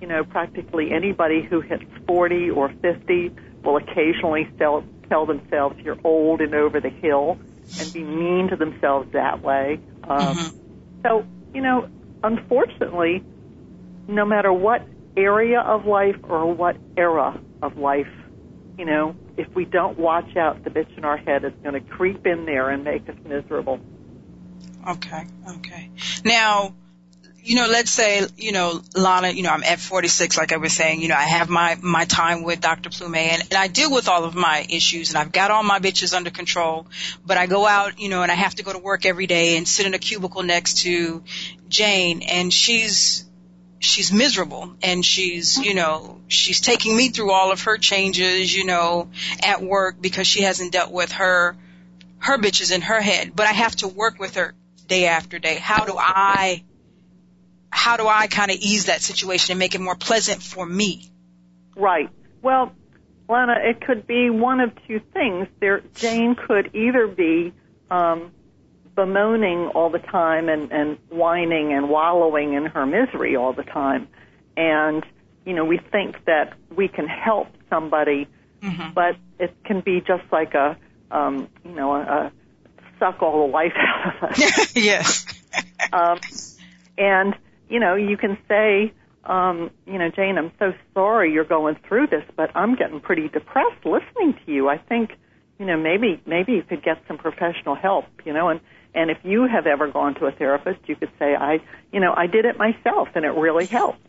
[0.00, 3.30] You know, practically anybody who hits 40 or 50
[3.64, 7.38] will occasionally tell, tell themselves you're old and over the hill
[7.78, 9.80] and be mean to themselves that way.
[10.04, 10.52] Um, Mhm.
[11.02, 11.88] So, you know,
[12.22, 13.22] unfortunately,
[14.08, 14.82] no matter what
[15.16, 18.08] area of life or what era of life,
[18.78, 21.80] you know, if we don't watch out, the bitch in our head is going to
[21.80, 23.80] creep in there and make us miserable.
[24.88, 25.90] Okay, okay.
[26.24, 26.74] Now,
[27.46, 30.72] you know, let's say, you know, Lana, you know, I'm at 46, like I was
[30.72, 32.90] saying, you know, I have my, my time with Dr.
[32.90, 35.78] Plume and, and I deal with all of my issues and I've got all my
[35.78, 36.88] bitches under control,
[37.24, 39.56] but I go out, you know, and I have to go to work every day
[39.56, 41.22] and sit in a cubicle next to
[41.68, 43.24] Jane and she's
[43.78, 48.64] she's miserable and she's, you know, she's taking me through all of her changes, you
[48.64, 49.08] know,
[49.44, 51.56] at work because she hasn't dealt with her,
[52.18, 53.36] her bitches in her head.
[53.36, 54.54] But I have to work with her
[54.88, 55.54] day after day.
[55.54, 56.64] How do I,
[57.76, 61.10] how do I kind of ease that situation and make it more pleasant for me?
[61.76, 62.08] Right.
[62.40, 62.72] Well,
[63.28, 65.46] Lana, it could be one of two things.
[65.60, 67.52] There, Jane could either be
[67.90, 68.32] um,
[68.94, 74.08] bemoaning all the time and, and whining and wallowing in her misery all the time.
[74.56, 75.04] And,
[75.44, 78.26] you know, we think that we can help somebody,
[78.62, 78.94] mm-hmm.
[78.94, 80.78] but it can be just like a,
[81.10, 82.32] um, you know, a, a
[82.98, 84.74] suck all the life out of us.
[84.74, 85.26] yes.
[85.92, 86.18] um,
[86.96, 87.36] and,
[87.68, 88.92] you know, you can say,
[89.24, 93.28] um, you know, Jane, I'm so sorry you're going through this, but I'm getting pretty
[93.28, 94.68] depressed listening to you.
[94.68, 95.10] I think,
[95.58, 98.60] you know, maybe maybe you could get some professional help, you know, and
[98.96, 101.60] and if you have ever gone to a therapist, you could say, I,
[101.92, 104.00] you know, I did it myself and it really helped.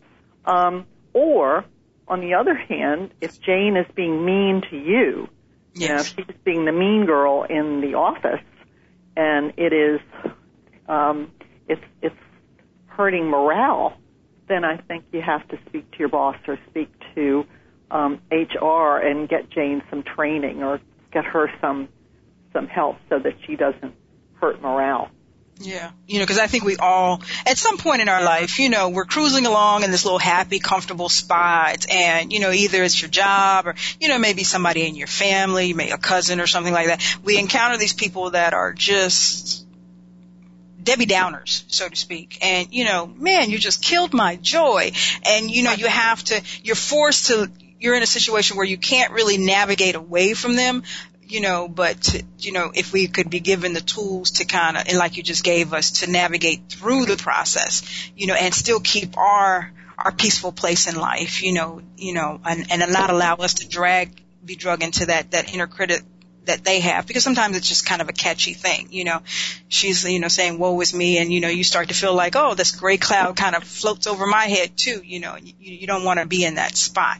[0.46, 1.66] Um, or
[2.08, 5.28] on the other hand, if Jane is being mean to you,
[5.74, 5.88] yes.
[5.88, 8.44] you know, she's being the mean girl in the office
[9.14, 10.00] and it is,
[10.88, 11.32] um,
[11.68, 12.16] it's, it's
[12.98, 13.96] hurting morale,
[14.48, 17.46] then I think you have to speak to your boss or speak to
[17.90, 20.80] um, HR and get Jane some training or
[21.12, 21.88] get her some
[22.52, 23.94] some help so that she doesn't
[24.34, 25.10] hurt morale.
[25.60, 28.68] Yeah, you know, because I think we all, at some point in our life, you
[28.68, 33.00] know, we're cruising along in this little happy, comfortable spot, and you know, either it's
[33.00, 36.72] your job or you know, maybe somebody in your family, maybe a cousin or something
[36.72, 37.18] like that.
[37.24, 39.67] We encounter these people that are just
[40.88, 42.38] Debbie Downers, so to speak.
[42.40, 44.92] And, you know, man, you just killed my joy.
[45.26, 48.78] And, you know, you have to, you're forced to, you're in a situation where you
[48.78, 50.82] can't really navigate away from them
[51.30, 54.78] you know, but to, you know, if we could be given the tools to kind
[54.78, 57.82] of, and like you just gave us, to navigate through the process,
[58.16, 62.40] you know, and still keep our our peaceful place in life, you know, you know,
[62.46, 66.00] and, and not allow us to drag, be drug into that that inner critic
[66.48, 69.20] that they have because sometimes it's just kind of a catchy thing, you know.
[69.68, 72.34] She's, you know, saying woe is me and, you know, you start to feel like,
[72.36, 75.86] oh, this gray cloud kind of floats over my head too, you know, you, you
[75.86, 77.18] don't want to be in that spot.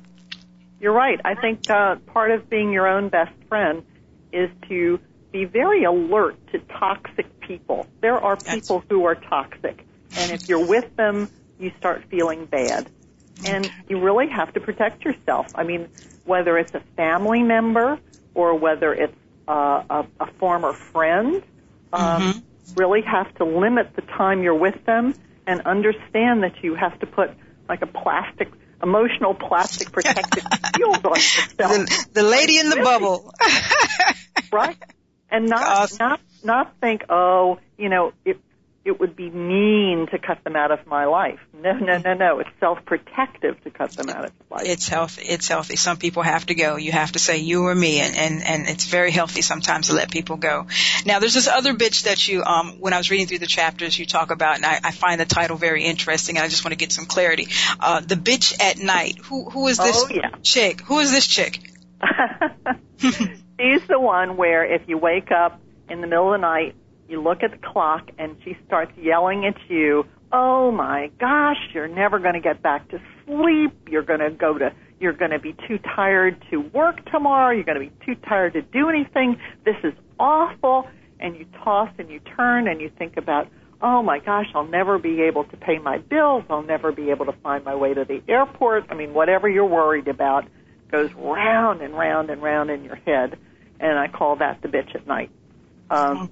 [0.80, 1.20] You're right.
[1.24, 3.84] I think uh, part of being your own best friend
[4.32, 5.00] is to
[5.32, 7.86] be very alert to toxic people.
[8.00, 9.84] There are people who are toxic,
[10.16, 12.88] and if you're with them, you start feeling bad.
[13.44, 15.46] And you really have to protect yourself.
[15.54, 15.88] I mean,
[16.24, 17.98] whether it's a family member
[18.34, 21.42] or whether it's uh, a, a former friend,
[21.92, 22.74] um, mm-hmm.
[22.74, 25.14] really have to limit the time you're with them
[25.46, 27.30] and understand that you have to put
[27.68, 28.50] like a plastic
[28.82, 30.44] emotional plastic protective
[30.76, 31.72] shield on yourself.
[31.72, 32.84] The, the lady in the really.
[32.84, 33.34] bubble.
[34.52, 34.76] right?
[35.30, 35.98] And not awesome.
[35.98, 38.40] not not think, oh, you know, it
[38.88, 41.38] it would be mean to cut them out of my life.
[41.52, 42.38] No, no, no, no.
[42.38, 44.62] It's self-protective to cut them out of life.
[44.64, 45.22] It's healthy.
[45.22, 45.76] It's healthy.
[45.76, 46.76] Some people have to go.
[46.76, 49.94] You have to say you or me, and and and it's very healthy sometimes to
[49.94, 50.66] let people go.
[51.04, 53.98] Now, there's this other bitch that you, um, when I was reading through the chapters,
[53.98, 56.72] you talk about, and I, I find the title very interesting, and I just want
[56.72, 57.48] to get some clarity.
[57.78, 59.18] Uh, the bitch at night.
[59.24, 60.30] Who who is this oh, yeah.
[60.42, 60.80] chick?
[60.82, 61.60] Who is this chick?
[62.98, 66.74] She's the one where if you wake up in the middle of the night,
[67.08, 71.88] you look at the clock and she starts yelling at you, "Oh my gosh, you're
[71.88, 73.72] never going to get back to sleep.
[73.88, 77.54] You're going to go to you're going to be too tired to work tomorrow.
[77.54, 79.40] You're going to be too tired to do anything.
[79.64, 80.88] This is awful."
[81.20, 83.48] And you toss and you turn and you think about,
[83.82, 86.44] "Oh my gosh, I'll never be able to pay my bills.
[86.48, 89.66] I'll never be able to find my way to the airport." I mean, whatever you're
[89.66, 90.44] worried about
[90.90, 93.36] goes round and round and round in your head
[93.80, 95.30] and I call that the bitch at night.
[95.90, 96.30] Um,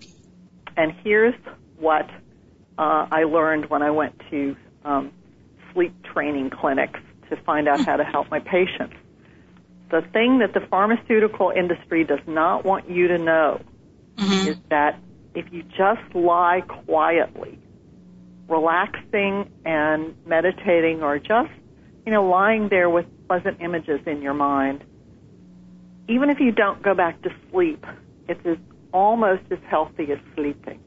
[0.77, 1.35] and here's
[1.79, 2.09] what
[2.79, 5.13] uh, I learned when I went to um,
[5.73, 8.95] sleep training clinics to find out how to help my patients.
[9.91, 13.61] The thing that the pharmaceutical industry does not want you to know
[14.17, 14.49] mm-hmm.
[14.49, 14.99] is that
[15.35, 17.59] if you just lie quietly,
[18.49, 21.51] relaxing and meditating or just,
[22.05, 24.83] you know, lying there with pleasant images in your mind,
[26.09, 27.85] even if you don't go back to sleep,
[28.29, 28.57] it's as,
[28.97, 30.81] almost as healthy as sleeping.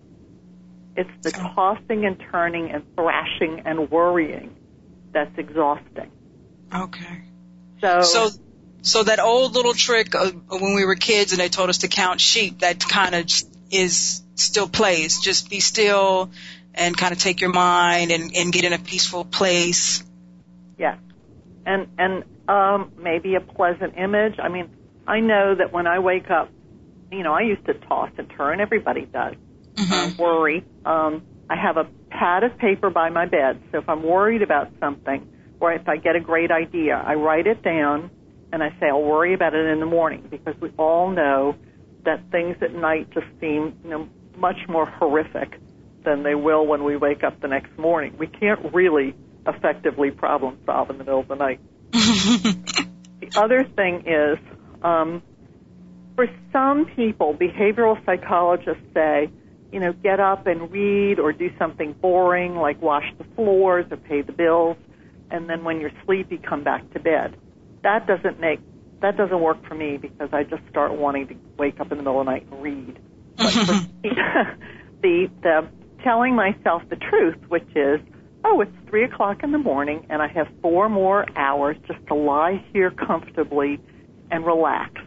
[0.98, 1.54] It's the oh.
[1.54, 4.56] tossing and turning and thrashing and worrying
[5.13, 6.12] that's exhausting.
[6.74, 7.22] Okay.
[7.82, 8.30] So, so,
[8.82, 11.88] so that old little trick of when we were kids and they told us to
[11.88, 13.30] count sheep, that kind of
[13.72, 15.19] is still plays.
[15.19, 16.32] Just be still
[16.74, 20.04] and kind of take your mind and, and get in a peaceful place.
[20.78, 20.98] Yeah.
[21.65, 24.36] And, and, um, maybe a pleasant image.
[24.39, 24.70] I mean,
[25.07, 26.49] I know that when I wake up,
[27.12, 28.60] you know, I used to toss and turn.
[28.62, 29.36] Everybody does.
[29.76, 29.93] Mm-hmm.
[29.93, 30.66] Uh, worry.
[30.86, 33.62] Um, I have a pad of paper by my bed.
[33.72, 35.28] So if I'm worried about something,
[35.60, 38.12] or if I get a great idea, I write it down
[38.51, 41.55] and I say I'll worry about it in the morning because we all know
[42.05, 45.60] that things at night just seem, you know, much more horrific
[46.03, 48.16] than they will when we wake up the next morning.
[48.18, 49.14] We can't really
[49.45, 51.60] effectively problem solve in the middle of the night.
[51.91, 54.38] the other thing is,
[54.82, 55.22] um,
[56.20, 59.30] for some people, behavioral psychologists say,
[59.72, 63.95] you know, get up and read or do something boring like wash the floors or
[63.95, 64.76] pay the bills,
[65.32, 67.38] and then when you're sleepy, come back to bed.
[67.84, 68.59] That doesn't make
[68.99, 72.03] that doesn't work for me because I just start wanting to wake up in the
[72.03, 72.99] middle of the night and read.
[73.38, 74.11] But for me,
[75.01, 75.70] the the
[76.03, 78.01] telling myself the truth, which is,
[78.43, 82.13] oh, it's three o'clock in the morning and I have four more hours just to
[82.13, 83.80] lie here comfortably
[84.30, 84.99] and relax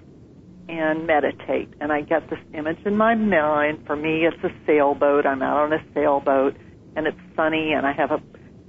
[0.69, 1.69] and meditate.
[1.81, 3.85] And I get this image in my mind.
[3.87, 5.27] For me, it's a sailboat.
[5.27, 6.57] I'm out on a sailboat
[6.97, 8.23] and it's sunny and I have a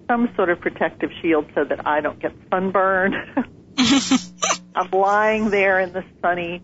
[0.10, 3.16] some sort of protective shield so that I don't get sunburned.
[4.76, 6.62] I'm lying there in the sunny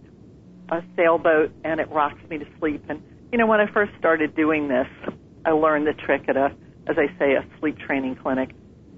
[0.69, 2.83] uh, sailboat and it rocks me to sleep.
[2.89, 3.01] And
[3.31, 4.87] you know, when I first started doing this,
[5.45, 6.51] I learned the trick at a,
[6.87, 8.51] as I say, a sleep training clinic.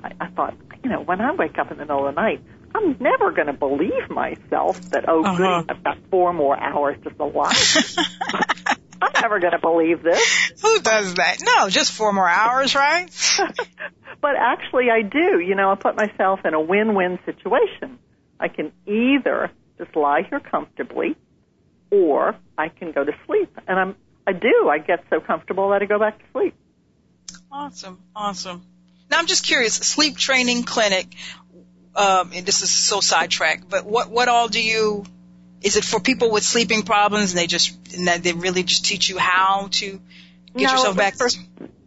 [0.04, 2.42] I, I thought, you know, when I wake up in the middle of the night,
[2.74, 5.38] I'm never going to believe myself that, oh, uh-huh.
[5.38, 8.78] goody, I've got four more hours to survive.
[9.02, 10.52] I'm never going to believe this.
[10.62, 11.38] Who does that?
[11.42, 13.10] No, just four more hours, right?
[14.22, 15.40] but actually, I do.
[15.40, 17.98] You know, I put myself in a win-win situation.
[18.40, 21.16] I can either just lie here comfortably,
[21.90, 23.58] or I can go to sleep.
[23.68, 23.96] And I'm,
[24.28, 24.70] I do.
[24.70, 26.54] I get so comfortable that I go back to sleep.
[27.52, 28.66] Awesome, awesome.
[29.10, 29.74] Now I'm just curious.
[29.76, 31.08] Sleep training clinic.
[31.96, 35.04] Um, and this is so sidetracked, but what what all do you?
[35.62, 39.10] Is it for people with sleeping problems, and they just and they really just teach
[39.10, 40.02] you how to get
[40.54, 41.16] no, yourself back?
[41.16, 41.30] For,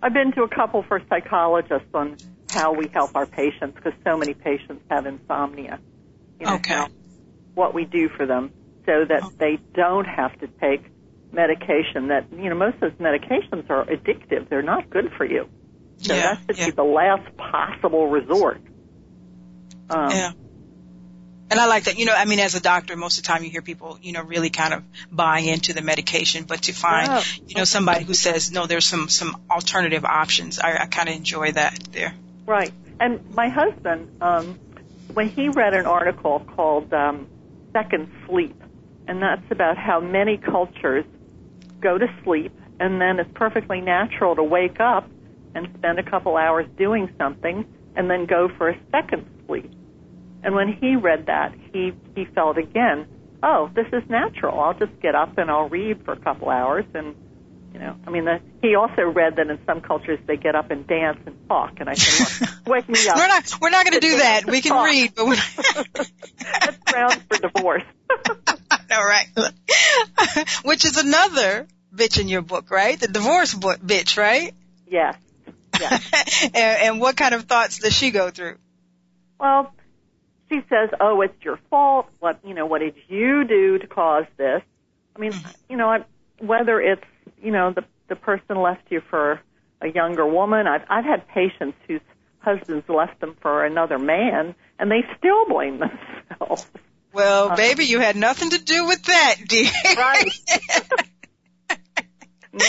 [0.02, 2.18] I've been to a couple for psychologists on
[2.50, 5.80] how we help our patients because so many patients have insomnia.
[6.38, 6.84] You know, okay.
[7.54, 8.52] What we do for them
[8.86, 9.36] so that okay.
[9.38, 10.84] they don't have to take
[11.32, 14.48] medication that, you know, most of those medications are addictive.
[14.48, 15.48] They're not good for you.
[15.98, 16.66] So yeah, that should yeah.
[16.66, 18.60] be the last possible resort.
[19.90, 20.32] Um, yeah.
[21.50, 21.98] And I like that.
[21.98, 24.12] You know, I mean, as a doctor, most of the time you hear people, you
[24.12, 24.82] know, really kind of
[25.12, 27.22] buying into the medication, but to find, yeah.
[27.46, 30.58] you know, somebody who says, no, there's some, some alternative options.
[30.58, 32.14] I, I kind of enjoy that there.
[32.46, 32.72] Right.
[32.98, 34.58] And my husband, um,
[35.12, 37.28] when he read an article called, um,
[37.72, 38.54] Second Sleep,
[39.08, 41.04] and that's about how many cultures
[41.80, 45.10] go to sleep, and then it's perfectly natural to wake up
[45.56, 47.66] and spend a couple hours doing something,
[47.96, 49.33] and then go for a second sleep.
[50.44, 53.06] And when he read that, he he felt again,
[53.42, 54.60] oh, this is natural.
[54.60, 57.16] I'll just get up and I'll read for a couple hours, and
[57.72, 60.70] you know, I mean, the, he also read that in some cultures they get up
[60.70, 63.16] and dance and talk, and I said, wake me up.
[63.16, 64.44] we're not we're not going to do that.
[64.44, 64.84] We can talk.
[64.84, 65.36] read, but we're
[66.60, 67.82] that's grounds for divorce.
[68.92, 69.26] All right,
[70.62, 73.00] which is another bitch in your book, right?
[73.00, 74.54] The divorce book, bitch, right?
[74.86, 75.16] Yes.
[75.80, 76.44] Yes.
[76.44, 78.56] and, and what kind of thoughts does she go through?
[79.40, 79.73] Well,
[80.54, 82.06] she says, "Oh, it's your fault.
[82.20, 82.66] What you know?
[82.66, 84.62] What did you do to cause this?"
[85.16, 85.32] I mean,
[85.68, 86.04] you know, I,
[86.38, 87.04] whether it's
[87.42, 89.40] you know the the person left you for
[89.80, 90.66] a younger woman.
[90.66, 92.00] I've I've had patients whose
[92.38, 96.66] husbands left them for another man, and they still blame themselves.
[97.12, 99.70] Well, uh, baby, you had nothing to do with that, dear.
[99.96, 100.30] Right.
[102.54, 102.64] no,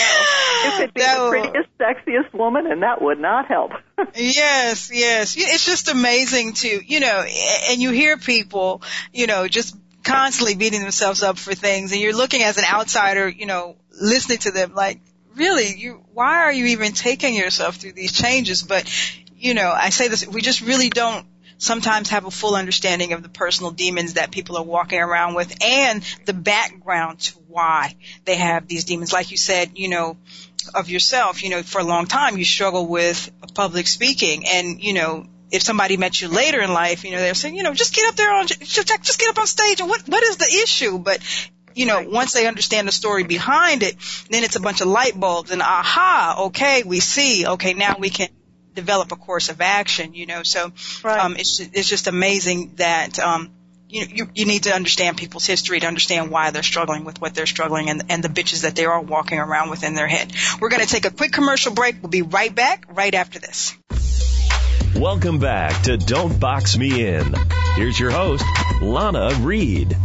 [0.66, 1.24] it could be No.
[1.24, 3.72] the prettiest, sexiest woman, and that would not help.
[4.14, 5.36] Yes, yes.
[5.38, 7.24] It's just amazing to, you know,
[7.70, 8.82] and you hear people,
[9.12, 13.26] you know, just constantly beating themselves up for things and you're looking as an outsider,
[13.28, 15.00] you know, listening to them like,
[15.34, 18.62] really, you, why are you even taking yourself through these changes?
[18.62, 18.90] But,
[19.34, 21.26] you know, I say this, we just really don't
[21.58, 25.62] sometimes have a full understanding of the personal demons that people are walking around with
[25.62, 27.94] and the background to why
[28.24, 29.12] they have these demons.
[29.12, 30.16] Like you said, you know,
[30.74, 34.92] of yourself, you know, for a long time you struggle with public speaking and, you
[34.92, 37.94] know, if somebody met you later in life, you know, they're saying, you know, just
[37.94, 40.60] get up there on, just, just get up on stage and what, what is the
[40.62, 40.98] issue?
[40.98, 41.20] But,
[41.74, 43.96] you know, once they understand the story behind it,
[44.28, 48.10] then it's a bunch of light bulbs and aha, okay, we see, okay, now we
[48.10, 48.28] can
[48.76, 50.70] develop a course of action, you know, so,
[51.02, 51.18] Right.
[51.18, 53.50] um, it's, it's just amazing that, um,
[53.88, 57.34] you, you you need to understand people's history to understand why they're struggling with what
[57.34, 60.32] they're struggling and, and the bitches that they are walking around with in their head.
[60.60, 62.02] We're going to take a quick commercial break.
[62.02, 63.74] We'll be right back right after this.
[64.96, 67.32] Welcome back to Don't Box Me In.
[67.76, 68.44] Here's your host,
[68.82, 69.96] Lana Reed.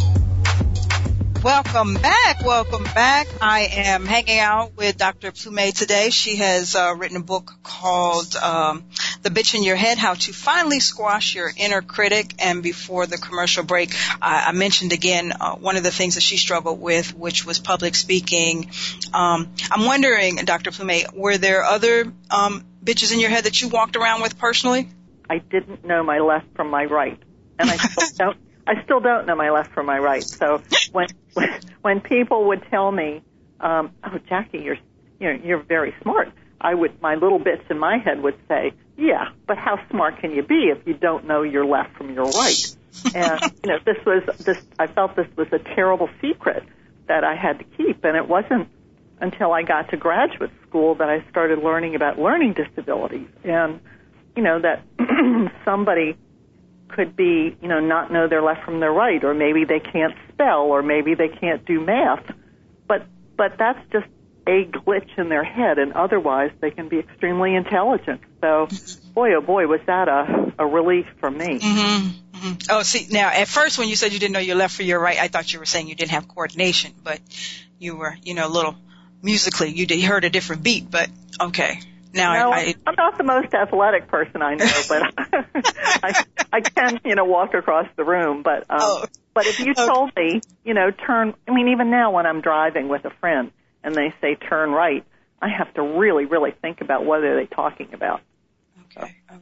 [1.44, 2.46] Welcome back.
[2.46, 3.28] Welcome back.
[3.42, 5.32] I am hanging out with Dr.
[5.32, 6.12] Plumez today.
[6.12, 8.84] She has uh, written a book called um,
[9.24, 12.36] The Bitch in Your Head, How to Finally Squash Your Inner Critic.
[12.38, 16.22] And before the commercial break, I, I mentioned again uh, one of the things that
[16.22, 18.70] she struggled with, which was public speaking.
[19.12, 20.70] Um, I'm wondering, Dr.
[20.70, 24.89] Plumez, were there other um, bitches in your head that you walked around with personally?
[25.28, 27.18] I didn't know my left from my right.
[27.58, 28.38] And I still don't
[28.72, 30.26] I still don't know my left from my right.
[30.39, 30.61] So
[30.93, 31.07] when
[31.82, 33.22] when people would tell me,
[33.59, 34.78] um, "Oh, Jackie, you're
[35.19, 38.74] you know you're very smart," I would my little bits in my head would say,
[38.95, 42.32] "Yeah, but how smart can you be if you don't know your left from your
[42.32, 42.76] right?"
[43.13, 44.57] and you know, this was this.
[44.80, 46.63] I felt this was a terrible secret
[47.07, 48.69] that I had to keep, and it wasn't
[49.19, 53.80] until I got to graduate school that I started learning about learning disabilities and
[54.36, 54.84] you know that
[55.65, 56.17] somebody
[56.92, 60.14] could be, you know, not know their left from their right, or maybe they can't
[60.32, 62.24] spell, or maybe they can't do math.
[62.88, 63.06] But
[63.38, 64.08] but that's just
[64.48, 68.22] a glitch in their head, and otherwise they can be extremely intelligent.
[68.42, 68.68] So,
[69.14, 71.60] boy, oh boy, was that a a relief for me.
[71.60, 72.08] Mm-hmm.
[72.42, 72.54] Mm-hmm.
[72.70, 75.00] Oh, see, now at first when you said you didn't know your left from your
[75.00, 77.20] right, I thought you were saying you didn't have coordination, but
[77.78, 78.76] you were, you know, a little
[79.22, 81.80] musically, you did, heard a different beat, but okay.
[82.14, 85.14] Now no, I, I'm not the most athletic person I know, but
[86.03, 88.43] I, I can, you know, walk across the room.
[88.43, 89.05] But um, oh.
[89.34, 91.34] but if you told me, you know, turn.
[91.47, 93.51] I mean, even now when I'm driving with a friend
[93.84, 95.05] and they say turn right,
[95.41, 98.22] I have to really, really think about what are they talking about.
[98.97, 99.16] Okay.
[99.30, 99.36] So.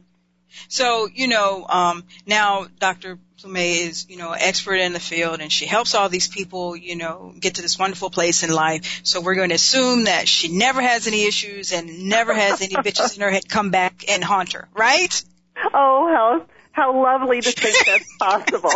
[0.50, 0.66] Okay.
[0.68, 3.18] So, you know, um, now Dr.
[3.38, 6.96] Plumez is, you know, expert in the field and she helps all these people, you
[6.96, 9.00] know, get to this wonderful place in life.
[9.02, 12.74] So we're going to assume that she never has any issues and never has any
[12.74, 15.24] bitches in her head come back and haunt her, right?
[15.72, 18.72] Oh, how, how lovely to think that's possible.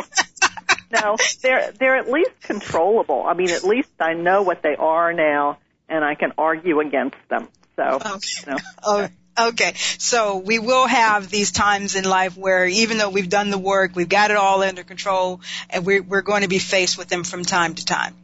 [0.91, 3.25] no, they're, they're at least controllable.
[3.27, 5.59] I mean, at least I know what they are now
[5.89, 7.49] and I can argue against them.
[7.77, 8.19] So, okay.
[8.47, 8.59] you know.
[8.83, 9.09] Oh.
[9.37, 13.59] Okay, so we will have these times in life where even though we've done the
[13.59, 17.09] work, we've got it all under control, and we're, we're going to be faced with
[17.09, 18.15] them from time to time.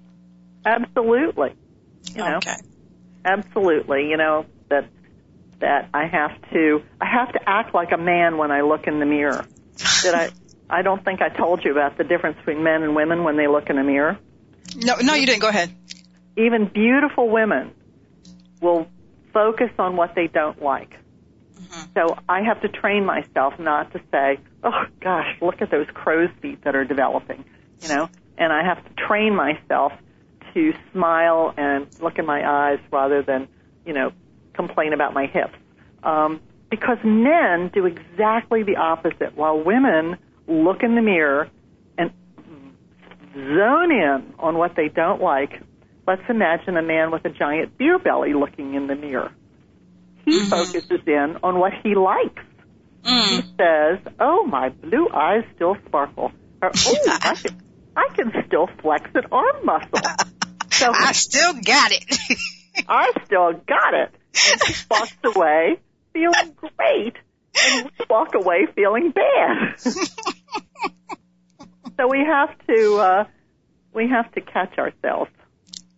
[0.64, 1.54] Absolutely.
[2.12, 2.56] You know, okay.
[3.24, 4.08] Absolutely.
[4.08, 4.88] You know that
[5.58, 8.98] that I have to I have to act like a man when I look in
[8.98, 9.44] the mirror.
[10.02, 10.30] Did I?
[10.70, 13.48] I don't think I told you about the difference between men and women when they
[13.48, 14.16] look in a mirror.
[14.76, 15.40] No, no, you didn't.
[15.40, 15.74] Go ahead.
[16.36, 17.72] Even beautiful women
[18.60, 18.86] will
[19.32, 20.94] focus on what they don't like.
[21.60, 21.80] Mm-hmm.
[21.94, 26.30] So I have to train myself not to say, "Oh gosh, look at those crow's
[26.40, 27.44] feet that are developing,"
[27.82, 28.08] you know.
[28.38, 29.92] And I have to train myself
[30.54, 33.48] to smile and look in my eyes rather than,
[33.84, 34.12] you know,
[34.54, 35.54] complain about my hips.
[36.02, 36.40] Um,
[36.70, 39.36] because men do exactly the opposite.
[39.36, 41.48] While women look in the mirror
[41.98, 42.10] and
[43.34, 45.60] zone in on what they don't like,
[46.06, 49.32] let's imagine a man with a giant beer belly looking in the mirror
[50.24, 50.48] he mm-hmm.
[50.48, 52.42] focuses in on what he likes.
[53.02, 53.28] Mm.
[53.28, 57.62] He says, "Oh, my blue eyes still sparkle." Or, "Oh, I can,
[57.96, 60.00] I can still flex an arm muscle."
[60.72, 62.04] So I still got it.
[62.88, 64.14] I still got it.
[64.50, 65.78] And he walks away
[66.14, 67.16] feeling great,
[67.62, 69.78] and we walk away feeling bad.
[69.78, 69.92] so
[72.08, 73.24] we have to uh,
[73.92, 75.30] we have to catch ourselves.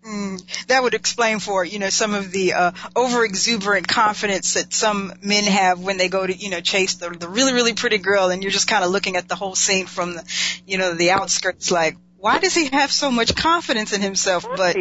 [0.07, 4.73] Mm, that would explain for you know some of the uh, over exuberant confidence that
[4.73, 7.99] some men have when they go to you know chase the, the really really pretty
[7.99, 10.95] girl, and you're just kind of looking at the whole scene from the you know
[10.95, 14.45] the outskirts, like why does he have so much confidence in himself?
[14.57, 14.77] But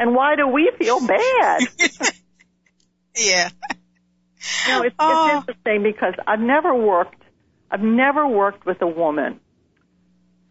[0.00, 1.60] and why do we feel bad?
[3.16, 3.50] yeah.
[4.68, 5.26] No, it's, oh.
[5.26, 7.22] it's interesting because I've never worked.
[7.70, 9.40] I've never worked with a woman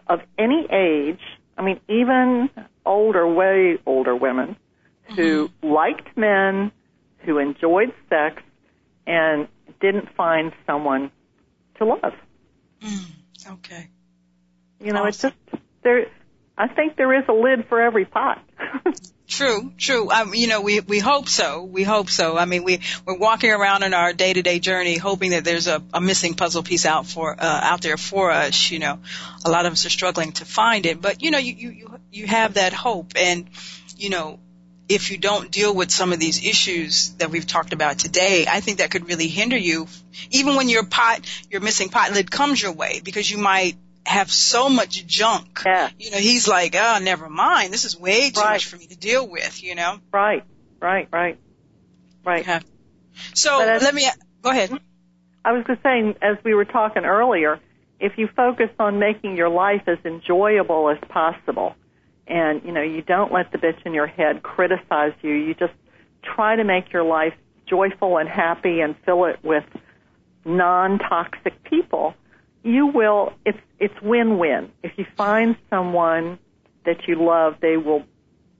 [0.07, 1.21] of any age
[1.61, 2.49] I mean, even
[2.87, 4.55] older, way older women
[5.15, 5.71] who mm-hmm.
[5.71, 6.71] liked men,
[7.19, 8.41] who enjoyed sex,
[9.05, 9.47] and
[9.79, 11.11] didn't find someone
[11.77, 12.13] to love.
[12.81, 13.05] Mm,
[13.47, 13.89] okay.
[14.79, 15.07] You know, awesome.
[15.07, 16.07] it's just there.
[16.57, 18.43] I think there is a lid for every pot.
[19.31, 20.11] True, true.
[20.11, 21.63] Um, you know, we we hope so.
[21.63, 22.37] We hope so.
[22.37, 25.67] I mean, we we're walking around in our day to day journey, hoping that there's
[25.67, 28.71] a, a missing puzzle piece out for uh, out there for us.
[28.71, 28.99] You know,
[29.45, 32.27] a lot of us are struggling to find it, but you know, you you you
[32.27, 33.49] have that hope, and
[33.95, 34.37] you know,
[34.89, 38.59] if you don't deal with some of these issues that we've talked about today, I
[38.59, 39.87] think that could really hinder you,
[40.31, 44.31] even when your pot, your missing pot lid comes your way, because you might have
[44.31, 45.61] so much junk.
[45.65, 45.89] Yeah.
[45.97, 47.73] You know, he's like, oh, never mind.
[47.73, 48.53] This is way too right.
[48.53, 49.99] much for me to deal with, you know?
[50.11, 50.43] Right,
[50.79, 51.37] right, right,
[52.25, 52.45] right.
[52.45, 52.59] Yeah.
[53.33, 54.07] So as, let me,
[54.41, 54.69] go ahead.
[54.69, 54.77] Hmm?
[55.43, 57.59] I was just saying, as we were talking earlier,
[57.99, 61.75] if you focus on making your life as enjoyable as possible,
[62.27, 65.73] and you know you don't let the bitch in your head criticize you, you just
[66.23, 67.33] try to make your life
[67.67, 69.63] joyful and happy and fill it with
[70.45, 72.15] non-toxic people,
[72.63, 74.71] you will it's it's win-win.
[74.83, 76.39] If you find someone
[76.85, 78.03] that you love, they will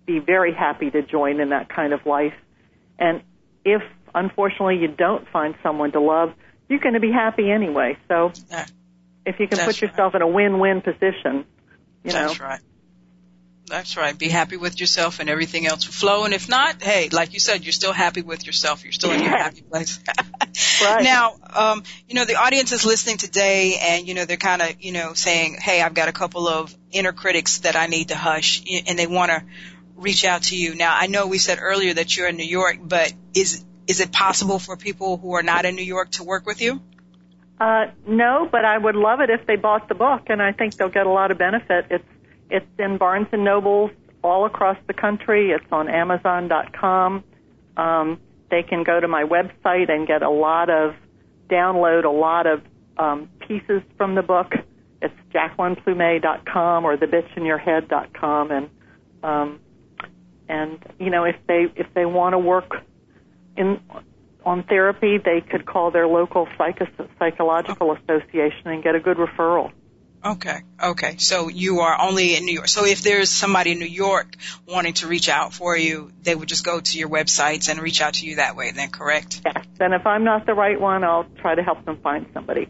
[0.05, 2.33] be very happy to join in that kind of life.
[2.97, 3.21] And
[3.63, 3.81] if
[4.13, 6.33] unfortunately you don't find someone to love,
[6.67, 7.97] you're going to be happy anyway.
[8.07, 8.31] So
[9.25, 11.45] if you can That's put yourself in a win-win position,
[12.03, 12.45] you That's know.
[12.45, 12.59] right.
[13.71, 14.17] That's right.
[14.17, 16.25] Be happy with yourself and everything else will flow.
[16.25, 18.83] And if not, hey, like you said, you're still happy with yourself.
[18.83, 19.99] You're still in your happy place.
[20.83, 21.03] Right.
[21.03, 24.81] Now, um, you know, the audience is listening today and, you know, they're kind of,
[24.81, 28.17] you know, saying, hey, I've got a couple of inner critics that I need to
[28.17, 29.43] hush and they want to
[29.95, 30.75] reach out to you.
[30.75, 34.11] Now, I know we said earlier that you're in New York, but is, is it
[34.11, 36.81] possible for people who are not in New York to work with you?
[37.59, 40.75] Uh, no, but I would love it if they bought the book, and I think
[40.75, 41.85] they'll get a lot of benefit.
[41.91, 42.10] It's
[42.51, 43.91] it's in Barnes and Nobles
[44.23, 45.51] all across the country.
[45.51, 47.23] It's on Amazon.com.
[47.77, 50.93] Um, they can go to my website and get a lot of
[51.49, 52.61] download a lot of
[52.97, 54.53] um, pieces from the book.
[55.01, 58.69] It's JacquelinePlumez.com or TheBitchInYourHead.com, and
[59.23, 59.59] um,
[60.47, 62.83] and you know if they if they want to work
[63.57, 63.79] in
[64.45, 66.87] on therapy, they could call their local psycho-
[67.17, 69.71] psychological association and get a good referral.
[70.23, 70.61] Okay.
[70.81, 71.17] Okay.
[71.17, 72.67] So you are only in New York.
[72.67, 74.35] So if there's somebody in New York
[74.67, 78.01] wanting to reach out for you, they would just go to your websites and reach
[78.01, 79.41] out to you that way, then correct?
[79.45, 79.65] Yes.
[79.79, 82.69] And if I'm not the right one, I'll try to help them find somebody.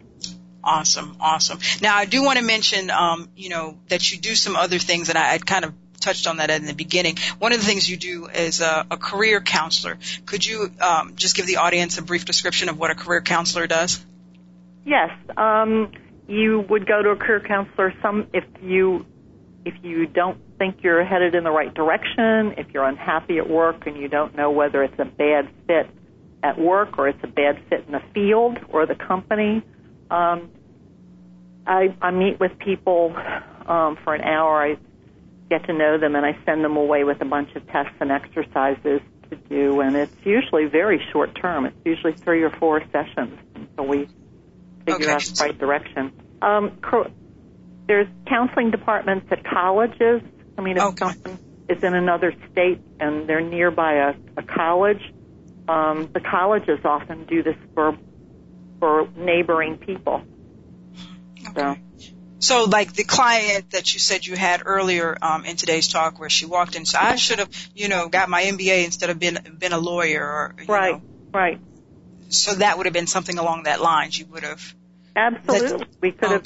[0.64, 1.18] Awesome.
[1.20, 1.60] Awesome.
[1.82, 5.10] Now I do want to mention, um, you know, that you do some other things
[5.10, 7.18] and I, I kind of touched on that in the beginning.
[7.40, 10.00] One of the things you do is a, a career counselor.
[10.26, 13.68] Could you, um, just give the audience a brief description of what a career counselor
[13.68, 14.04] does?
[14.86, 15.12] Yes.
[15.36, 15.92] Um,
[16.32, 19.06] you would go to a career counselor some if you
[19.66, 23.86] if you don't think you're headed in the right direction, if you're unhappy at work
[23.86, 25.88] and you don't know whether it's a bad fit
[26.42, 29.62] at work or it's a bad fit in the field or the company.
[30.10, 30.50] Um,
[31.68, 33.16] I, I meet with people
[33.68, 34.64] um, for an hour.
[34.64, 34.78] I
[35.50, 38.12] get to know them and I send them away with a bunch of tests and
[38.12, 39.82] exercises to do.
[39.82, 41.68] And it's usually very short term.
[41.68, 44.08] It's usually three or four sessions until we
[44.86, 45.12] figure Okay.
[45.12, 46.14] out the right direction.
[46.42, 47.12] Um, cor-
[47.88, 50.22] there's counseling departments at colleges.
[50.58, 51.10] I mean, if Okay.
[51.24, 55.02] someone is in another state and they're nearby a, a college,
[55.68, 57.98] um, the colleges often do this for
[58.80, 60.24] for neighboring people.
[61.56, 61.76] So
[62.40, 66.30] So, like the client that you said you had earlier um, in today's talk, where
[66.30, 69.38] she walked in, so I should have, you know, got my MBA instead of been
[69.60, 71.02] been a lawyer, or you right, know,
[71.34, 71.60] right,
[72.32, 74.18] so that would have been something along that lines.
[74.18, 74.76] You would have.
[75.16, 75.88] absolutely.
[76.02, 76.44] We could have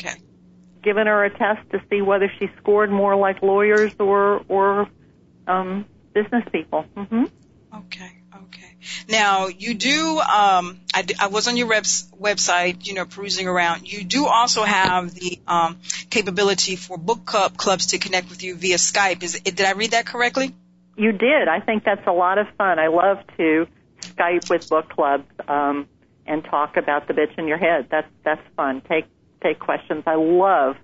[0.81, 4.89] given her a test to see whether she scored more like lawyers or or
[5.47, 6.83] um, business people.
[6.95, 7.25] hmm
[7.73, 8.11] Okay.
[8.43, 8.75] Okay.
[9.07, 10.19] Now you do.
[10.19, 13.91] Um, I, I was on your webs, website, you know, perusing around.
[13.91, 15.79] You do also have the um,
[16.09, 19.23] capability for book club clubs to connect with you via Skype.
[19.23, 20.53] Is did I read that correctly?
[20.97, 21.47] You did.
[21.47, 22.79] I think that's a lot of fun.
[22.79, 23.67] I love to
[24.17, 25.87] Skype with book clubs um,
[26.25, 27.87] and talk about the bitch in your head.
[27.89, 28.81] That's that's fun.
[28.81, 29.05] Take
[29.41, 30.03] take questions.
[30.07, 30.75] I love,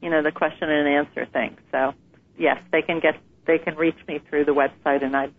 [0.00, 1.56] you know, the question and answer thing.
[1.72, 1.94] So
[2.38, 3.16] yes, they can get
[3.46, 5.34] they can reach me through the website, and I'd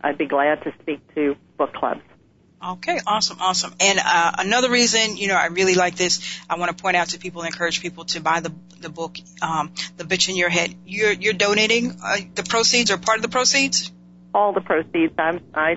[0.00, 2.02] I'd be glad to speak to book clubs.
[2.64, 3.72] Okay, awesome, awesome.
[3.78, 6.40] And uh, another reason, you know, I really like this.
[6.50, 9.72] I want to point out to people, encourage people to buy the the book, um,
[9.96, 13.28] "The Bitch in Your Head." You're you're donating uh, the proceeds or part of the
[13.28, 13.92] proceeds.
[14.34, 15.14] All the proceeds.
[15.18, 15.76] I'm I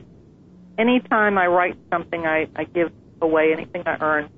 [0.78, 2.92] anytime I write something, I I give
[3.22, 4.30] away anything I earn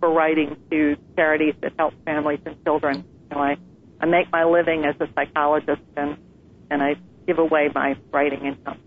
[0.00, 3.04] for writing to charities that help families and children.
[3.30, 3.56] You know, I
[4.00, 6.16] I make my living as a psychologist and
[6.70, 8.78] and I give away my writing income.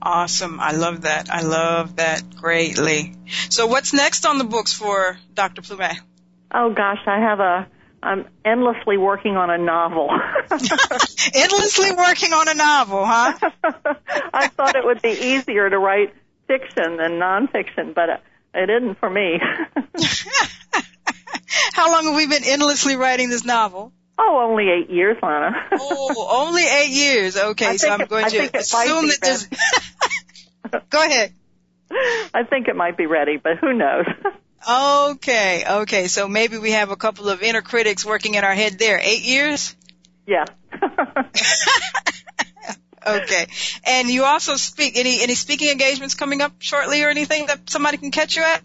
[0.00, 1.28] Awesome, I love that.
[1.30, 3.14] I love that greatly.
[3.50, 5.62] So, what's next on the books for Dr.
[5.62, 5.98] Plumez?
[6.52, 7.68] Oh gosh, I have a
[8.02, 10.08] I'm endlessly working on a novel.
[11.34, 13.32] Endlessly working on a novel, huh?
[14.32, 16.14] I thought it would be easier to write
[16.46, 18.20] fiction than nonfiction, but it
[18.54, 19.40] it isn't for me.
[21.72, 23.92] How long have we been endlessly writing this novel?
[24.20, 25.52] oh, only eight years, Lana.
[25.72, 27.36] Oh, only eight years.
[27.36, 29.48] Okay, so I'm it- going I to think it might assume that there's.
[30.90, 31.32] Go ahead.
[31.90, 34.06] I think it might be ready, but who knows?
[34.66, 36.08] Okay, okay.
[36.08, 38.98] So maybe we have a couple of inner critics working in our head there.
[38.98, 39.74] Eight years?
[40.26, 40.44] yeah.
[43.06, 43.46] Okay.
[43.84, 47.96] And you also speak any any speaking engagements coming up shortly or anything that somebody
[47.96, 48.62] can catch you at?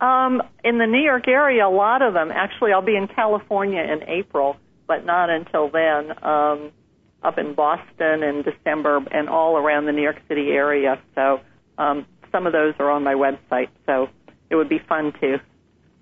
[0.00, 2.30] Um, in the New York area, a lot of them.
[2.30, 6.12] Actually, I'll be in California in April, but not until then.
[6.22, 6.72] Um,
[7.22, 11.00] up in Boston in December and all around the New York City area.
[11.16, 11.40] So
[11.76, 13.70] um, some of those are on my website.
[13.86, 14.08] So
[14.50, 15.40] it would be fun to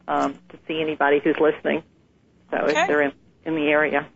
[0.09, 1.83] um, to see anybody who's listening.
[2.51, 2.81] So Okay.
[2.83, 3.13] if they're in,
[3.45, 4.07] in the area.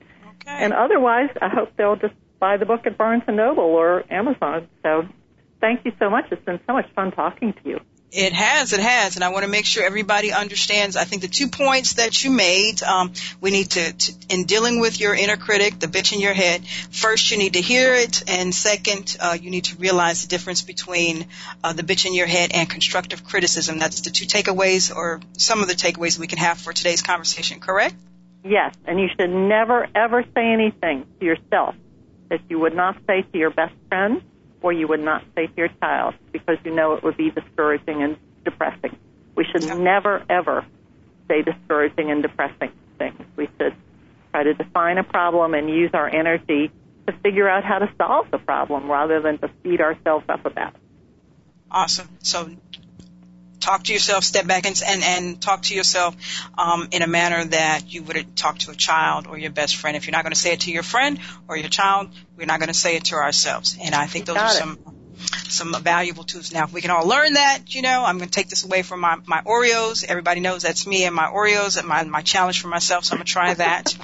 [0.00, 0.64] Okay.
[0.64, 4.68] And otherwise, I hope they'll just buy the book at Barnes and Noble or Amazon.
[4.82, 5.06] So
[5.60, 6.26] thank you so much.
[6.32, 7.80] It's been so much fun talking to you.
[8.16, 10.96] It has, it has, and I want to make sure everybody understands.
[10.96, 13.12] I think the two points that you made, um,
[13.42, 16.66] we need to, to, in dealing with your inner critic, the bitch in your head.
[16.66, 20.62] First, you need to hear it, and second, uh, you need to realize the difference
[20.62, 21.26] between
[21.62, 23.78] uh, the bitch in your head and constructive criticism.
[23.78, 27.60] That's the two takeaways, or some of the takeaways we can have for today's conversation.
[27.60, 27.94] Correct?
[28.42, 31.74] Yes, and you should never ever say anything to yourself
[32.30, 34.22] that you would not say to your best friend
[34.66, 38.02] or you would not say to your child because you know it would be discouraging
[38.02, 38.96] and depressing.
[39.36, 39.74] We should Yeah.
[39.74, 40.64] never ever
[41.28, 43.24] say discouraging and depressing things.
[43.36, 43.76] We should
[44.32, 46.72] try to define a problem and use our energy
[47.06, 50.74] to figure out how to solve the problem rather than to beat ourselves up about
[50.74, 50.80] it.
[51.70, 52.08] Awesome.
[52.22, 52.50] So
[53.66, 56.16] talk to yourself, step back and, and, and talk to yourself
[56.56, 59.96] um, in a manner that you would talk to a child or your best friend.
[59.96, 62.60] If you're not going to say it to your friend or your child, we're not
[62.60, 63.76] going to say it to ourselves.
[63.82, 64.58] And I think those Got are it.
[64.58, 64.78] some
[65.48, 66.52] some valuable tools.
[66.52, 68.82] Now, if we can all learn that, you know, I'm going to take this away
[68.82, 70.04] from my, my Oreos.
[70.04, 73.18] Everybody knows that's me and my Oreos and my, my challenge for myself, so I'm
[73.18, 73.96] going to try that.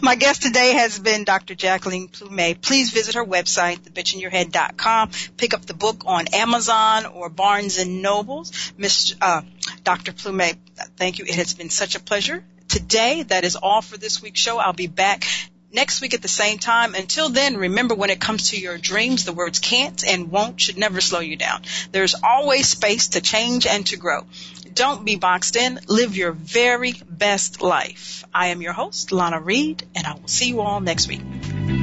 [0.02, 1.54] my guest today has been Dr.
[1.54, 2.60] Jacqueline Plumez.
[2.60, 5.10] Please visit her website, thebitchinyourhead.com.
[5.36, 8.72] Pick up the book on Amazon or Barnes and Nobles.
[8.76, 9.42] Miss, uh,
[9.84, 10.12] Dr.
[10.12, 10.56] Plumez,
[10.96, 11.24] thank you.
[11.24, 12.44] It has been such a pleasure.
[12.68, 14.58] Today, that is all for this week's show.
[14.58, 15.24] I'll be back
[15.72, 16.94] next week at the same time.
[16.94, 20.78] Until then, remember when it comes to your dreams, the words can't and won't should
[20.78, 21.62] never slow you down.
[21.92, 24.26] There's always space to change and to grow.
[24.72, 25.80] Don't be boxed in.
[25.88, 28.24] Live your very best life.
[28.32, 31.77] I am your host, Lana Reed, and I will see you all next week.